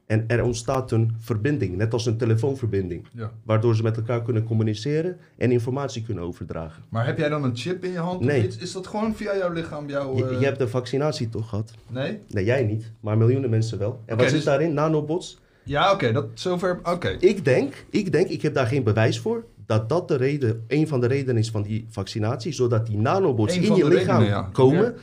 [0.05, 3.07] En er ontstaat een verbinding, net als een telefoonverbinding.
[3.13, 3.31] Ja.
[3.43, 6.83] Waardoor ze met elkaar kunnen communiceren en informatie kunnen overdragen.
[6.89, 8.19] Maar heb jij dan een chip in je hand?
[8.21, 8.39] Nee.
[8.39, 8.57] Of iets?
[8.57, 9.89] Is dat gewoon via jouw lichaam?
[9.89, 11.73] Jouw, Je, eh, je hebt de vaccinatie toch gehad?
[11.89, 12.19] Nee?
[12.27, 14.01] Nee, jij niet, maar miljoenen mensen wel.
[14.05, 14.73] En wat zit dus- daarin?
[14.73, 15.39] Nanobots?
[15.67, 16.11] Ja, oké.
[16.11, 16.79] dat zover.
[16.83, 17.15] Oké.
[17.19, 20.87] Ik denk, ik denk, ik heb daar geen bewijs voor, dat dat de reden, een
[20.87, 24.49] van de redenen is van die vaccinatie, zodat die nanobots in je lichaam redenen, ja.
[24.51, 24.95] komen,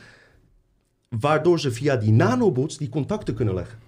[1.09, 3.79] waardoor ze via die nanobots die contacten kunnen leggen.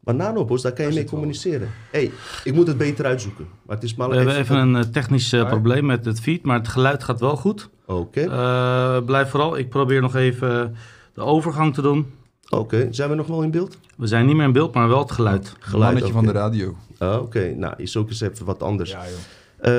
[0.00, 1.68] Maar nanobots, daar kan je mee communiceren.
[1.90, 2.10] hey,
[2.44, 3.48] ik moet het beter uitzoeken.
[3.66, 6.42] Maar het is maar We hebben even een eh, technisch eh, probleem met het feed,
[6.42, 7.70] maar het geluid gaat wel goed.
[7.86, 9.58] Oké, Eh, blijf vooral.
[9.58, 10.76] Ik probeer nog even
[11.14, 12.12] de overgang te doen.
[12.58, 12.88] Oké.
[12.90, 13.78] Zijn we nog wel in beeld?
[13.96, 15.54] We zijn niet meer in beeld, maar wel het geluid.
[15.58, 16.76] Geluid, Mannetje van de radio.
[16.98, 18.90] Ah, Oké, nou, is ook eens even wat anders.
[18.90, 19.18] Ja, joh.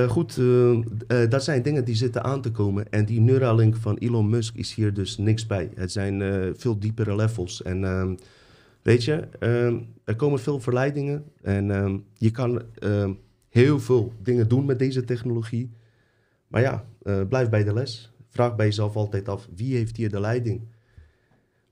[0.04, 2.92] Eh, goed, eh, eh, dat zijn dingen die zitten aan te komen.
[2.92, 5.70] En die Neuralink van Elon Musk is hier dus niks bij.
[5.76, 7.62] Het zijn eh, veel diepere levels.
[7.62, 8.16] En ehm,
[8.82, 11.24] weet je, ehm, er komen veel verleidingen.
[11.42, 13.12] En ehm, je kan ehm,
[13.50, 15.72] heel veel dingen doen met deze technologie.
[16.48, 18.12] Maar ja, eh, blijf bij de les.
[18.30, 20.62] Vraag bij jezelf altijd af, wie heeft hier de leiding?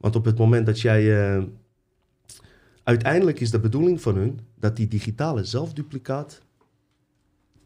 [0.01, 1.35] Want op het moment dat jij...
[1.35, 1.43] eh,
[2.83, 6.41] uiteindelijk is de bedoeling van hun dat die digitale zelfduplicaat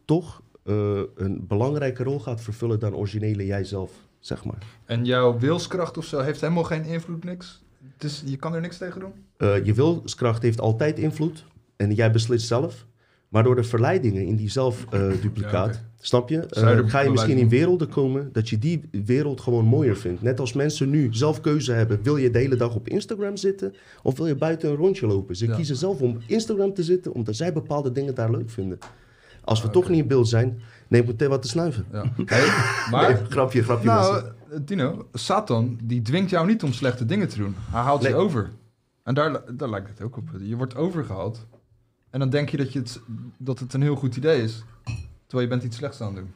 [0.04, 4.62] toch eh, een belangrijke rol gaat vervullen dan originele jijzelf, zeg maar.
[4.84, 7.64] En jouw wilskracht of zo heeft helemaal geen invloed, niks?
[7.96, 9.12] Dus je kan er niks tegen doen?
[9.36, 11.44] Eh, je wilskracht heeft altijd invloed
[11.76, 12.86] en jij beslist zelf.
[13.28, 17.48] Maar door de verleidingen in die zelfduplicaat, Ja, snap je, eh, ga je misschien in
[17.48, 20.22] werelden komen dat je die wereld gewoon mooier vindt.
[20.22, 23.74] Net als mensen nu zelf keuze hebben, wil je de hele dag op Instagram zitten
[24.02, 25.36] of wil je buiten een rondje lopen?
[25.36, 25.54] Ze Ja.
[25.54, 28.78] kiezen zelf om Instagram te zitten omdat zij bepaalde dingen daar leuk vinden.
[29.44, 31.84] Als we Ah, toch niet in beeld zijn, neem meteen wat te snuiven.
[31.92, 32.12] Ja.
[32.24, 32.46] Hey,
[32.90, 33.86] maar, Nee, grapje, grapje.
[33.86, 34.16] nou,
[34.50, 37.54] eh, Dino, Satan, die dwingt jou niet om slechte dingen te doen.
[37.70, 38.50] Hij haalt je over.
[39.02, 40.28] En daar, daar lijkt het ook op.
[40.42, 41.46] Je wordt overgehaald.
[42.10, 43.00] En dan denk je dat, je het,
[43.38, 44.64] dat het een heel goed idee is.
[45.26, 46.32] Terwijl je bent iets slechts aan het doen.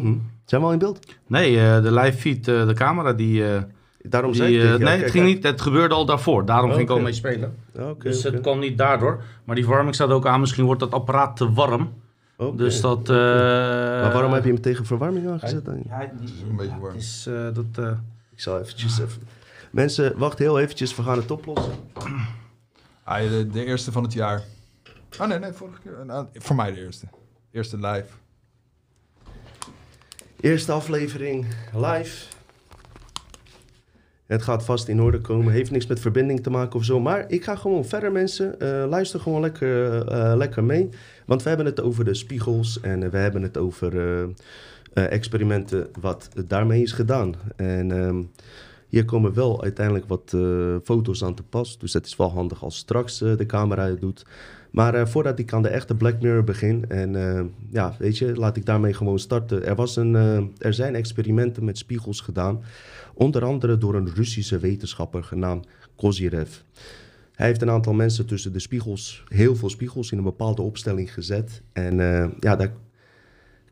[0.00, 0.16] Mhm.
[0.44, 1.06] Zijn we al in beeld?
[1.26, 3.48] Nee, eh, de live feed, eh, de camera, die...
[3.54, 3.62] eh,
[4.08, 5.24] Daarom die zei ik nee, het ging kijk.
[5.34, 5.42] niet.
[5.42, 6.44] Het gebeurde al daarvoor.
[6.46, 7.56] Daarom ging ik al mee spelen.
[7.78, 9.22] Oké, dus het kwam niet daardoor.
[9.44, 10.40] Maar die verwarming staat ook aan.
[10.40, 11.92] Misschien wordt dat apparaat te warm.
[12.56, 13.08] Dus dat...
[13.08, 15.82] eh, Maar waarom heb je hem tegen verwarming aangezet dan?
[15.88, 16.94] Ja, die, een beetje warm.
[16.94, 17.90] het is, eh, dat, eh,
[18.32, 19.22] Ik zal eventjes even...
[19.70, 21.72] Mensen, wacht heel eventjes, we gaan het oplossen.
[23.04, 24.42] Ah, de, de eerste van het jaar.
[25.18, 26.06] Ah nee, nee, vorige keer.
[26.06, 27.06] Nou, voor mij de eerste.
[27.50, 28.06] Eerste live.
[30.40, 32.26] Eerste aflevering, live.
[34.26, 35.52] Het gaat vast in orde komen.
[35.52, 37.00] Heeft niks met verbinding te maken of zo.
[37.00, 38.60] Maar ik ga gewoon verder, mensen.
[38.60, 40.88] Eh, luister gewoon lekker, eh, lekker mee.
[41.26, 42.80] Want we hebben het over de spiegels.
[42.80, 44.22] En eh, we hebben het over eh,
[44.92, 47.34] eh, experimenten wat daarmee is gedaan.
[47.56, 48.22] En ehm,
[48.88, 51.78] hier komen wel uiteindelijk wat eh, foto's aan te pas.
[51.78, 54.26] Dus het is wel handig als straks eh, de camera het doet.
[54.76, 58.34] Maar eh, voordat ik aan de echte Black Mirror begin, en eh, ja, weet je,
[58.34, 59.66] laat ik daarmee gewoon starten.
[59.66, 62.62] Er, was een, eh, er zijn experimenten met spiegels gedaan,
[63.14, 65.66] onder andere door een Russische wetenschapper genaamd
[65.96, 66.56] Kozyrev.
[67.32, 71.12] Hij heeft een aantal mensen tussen de spiegels, heel veel spiegels, in een bepaalde opstelling
[71.12, 71.62] gezet.
[71.72, 71.96] En
[72.40, 72.72] ja, daar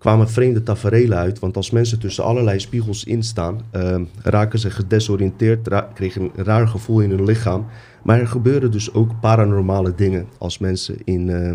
[0.05, 1.39] kwamen vreemde tafereelen uit.
[1.39, 6.69] Want als mensen tussen allerlei spiegels instaan, eh, raken ze gedesoriënteerd, ra- kregen een raar
[6.69, 7.67] gevoel in hun lichaam.
[8.03, 11.49] Maar er gebeuren dus ook paranormale dingen als mensen in, eh,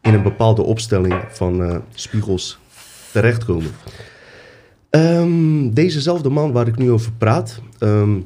[0.00, 2.58] in een bepaalde opstelling van eh, spiegels
[3.12, 3.70] terechtkomen.
[4.90, 8.18] Ehm, dezezelfde man waar ik nu over praat, ehm,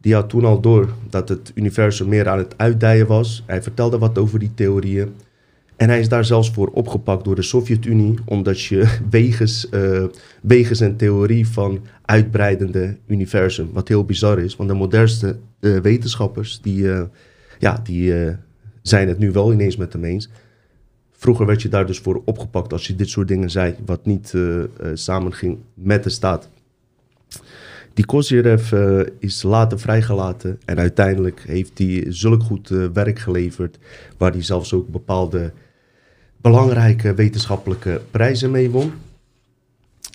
[0.00, 3.42] die had toen al door dat het universum meer aan het uitdijen was.
[3.46, 5.14] Hij vertelde wat over die theorieën.
[5.76, 10.04] En hij is daar zelfs voor opgepakt door de Sovjet-Unie, omdat je wegens, eh,
[10.42, 16.60] wegens een theorie van uitbreidende universum, wat heel bizar is, want de modernste eh, wetenschappers,
[16.60, 17.02] die, eh,
[17.58, 18.14] ja, die
[18.82, 20.28] zijn het nu wel ineens met hem eens.
[21.12, 24.34] Vroeger werd je daar dus voor opgepakt als je dit soort dingen zei, wat niet
[24.94, 26.48] samenging met de staat.
[27.96, 33.78] Die Kozyrev eh, is later vrijgelaten en uiteindelijk heeft hij zulk goed werk geleverd,
[34.16, 35.52] waar hij zelfs ook bepaalde
[36.50, 38.92] belangrijke wetenschappelijke prijzen mee won.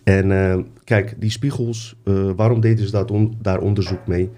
[0.04, 3.12] En eh, kijk, die spiegels, eh, waarom deden ze dat
[3.42, 4.30] daar onderzoek mee?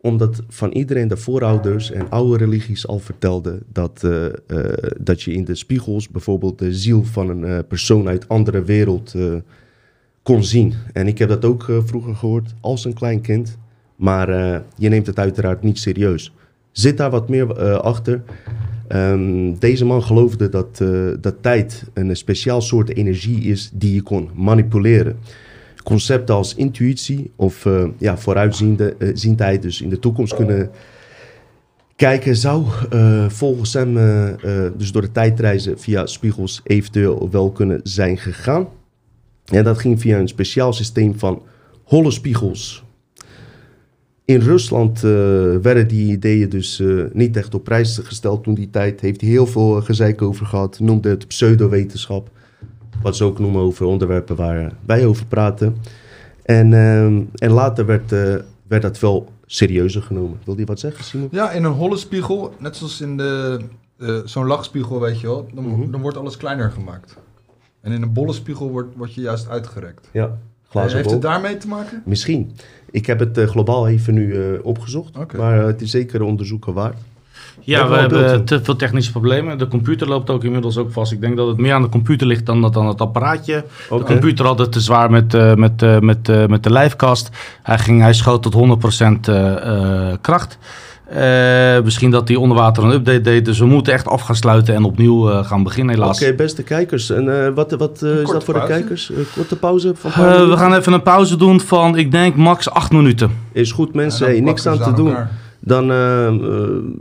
[0.00, 4.26] Omdat van iedereen de voorouders en oude religies al vertelden dat, eh,
[5.00, 9.14] dat je in de spiegels bijvoorbeeld de ziel van een persoon uit andere wereld
[10.22, 10.74] kon zien.
[10.92, 13.58] En ik heb dat ook vroeger gehoord als een klein kind.
[13.96, 14.28] Maar
[14.76, 16.32] je neemt het uiteraard niet serieus.
[16.72, 18.22] Zit daar wat meer achter?
[18.94, 20.88] Ehm, deze man geloofde dat, eh,
[21.20, 25.18] dat tijd een speciaal soort energie is die je kon manipuleren.
[25.82, 30.70] concepten als intuïtie of eh, ja, vooruitziende eh, dus in de toekomst kunnen
[31.96, 32.64] kijken, zou
[33.28, 33.94] volgens hem
[34.76, 38.68] dus door de tijdreizen via spiegels eventueel wel kunnen zijn gegaan.
[39.44, 41.42] En dat ging via een speciaal systeem van
[41.84, 42.83] holle spiegels.
[44.26, 45.10] In Rusland eh,
[45.62, 49.00] werden die ideeën dus eh, niet echt op prijs gesteld toen die tijd.
[49.00, 50.78] Heeft hij heel veel eh, gezeik over gehad.
[50.80, 52.30] Noemde het pseudowetenschap.
[53.02, 55.76] Wat ze ook noemen over onderwerpen waar wij over praten.
[56.42, 58.10] En, ehm, en later werd,
[58.66, 60.38] werd dat wel serieuzer genomen.
[60.44, 61.28] Wil je wat zeggen, Simon?
[61.30, 63.60] Ja, in een holle spiegel, net zoals in de,
[64.24, 65.90] zo'n lachspiegel, weet je wel, dan, Mhm.
[65.90, 67.16] dan wordt alles kleiner gemaakt.
[67.80, 70.08] En in een bolle spiegel wordt, wordt je juist uitgerekt.
[70.12, 72.02] Ja, glazen Heeft het daarmee te maken?
[72.04, 72.52] Misschien.
[72.94, 75.10] Ik heb het eh, globaal even nu eh, opgezocht.
[75.36, 76.96] Maar eh, het is zeker onderzoeken waard.
[77.60, 79.58] Ja, Hebben we hebben te veel technische problemen.
[79.58, 81.12] De computer loopt ook inmiddels ook vast.
[81.12, 83.64] Ik denk dat het meer aan de computer ligt dan dat aan het apparaatje.
[83.88, 87.30] De computer had het te zwaar met, eh, met, eh, met, eh, met de lijfkast.
[87.62, 90.58] Hij, ging, hij schoot tot 100% eh, eh, kracht.
[91.14, 93.44] Eh, misschien dat hij onder water een update deed.
[93.44, 96.22] Dus we moeten echt af gaan sluiten en opnieuw eh, gaan beginnen helaas.
[96.22, 97.10] Oké, beste kijkers.
[97.10, 99.08] En eh, wat, wat eh, is dat voor de kijkers?
[99.08, 102.70] Een korte pauze van Eh, we gaan even een pauze doen van, ik denk, max
[102.70, 103.30] 8 minuten.
[103.52, 104.26] Is goed, mensen.
[104.26, 105.08] Hey, niks aan te doen.
[105.08, 105.30] elkaar.
[105.66, 105.92] Dan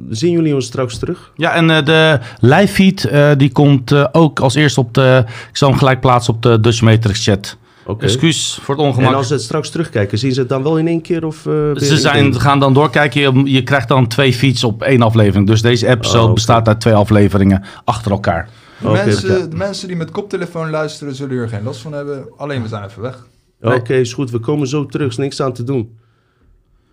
[0.10, 1.32] zien jullie ons straks terug.
[1.36, 5.24] Ja, en eh, de live feed eh, die komt eh, ook als eerste op de...
[5.50, 7.58] Ik zal hem gelijk plaatsen op de Dutch Matrix chat.
[7.86, 8.04] Oké.
[8.04, 9.14] Excuus voor het En ongemak.
[9.14, 11.26] als ze het straks terugkijken, zien ze het dan wel in één keer?
[11.26, 12.40] Of, eh, Ze zijn, één?
[12.42, 13.22] gaan dan doorkijken.
[13.22, 15.48] Je, je krijgt dan twee feeds op één aflevering.
[15.48, 18.50] Dus deze episode Oh, bestaat uit twee afleveringen achter elkaar.
[18.82, 22.26] De, mensen, de mensen die met koptelefoon luisteren zullen hier geen last van hebben.
[22.38, 23.26] Alleen we zijn even weg.
[23.62, 24.32] Oké, is goed.
[24.32, 25.08] We komen zo terug.
[25.10, 25.98] Is niks aan te doen.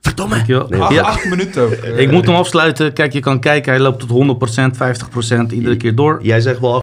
[0.00, 0.42] Verdomme!
[0.46, 1.70] Nee, Acht, Ja, acht minuten ook.
[1.72, 2.92] ik moet hem afsluiten.
[2.92, 3.72] Kijk, je kan kijken.
[3.72, 6.18] Hij loopt tot 100%, 50%, iedere keer door.
[6.22, 6.74] Jij zegt wel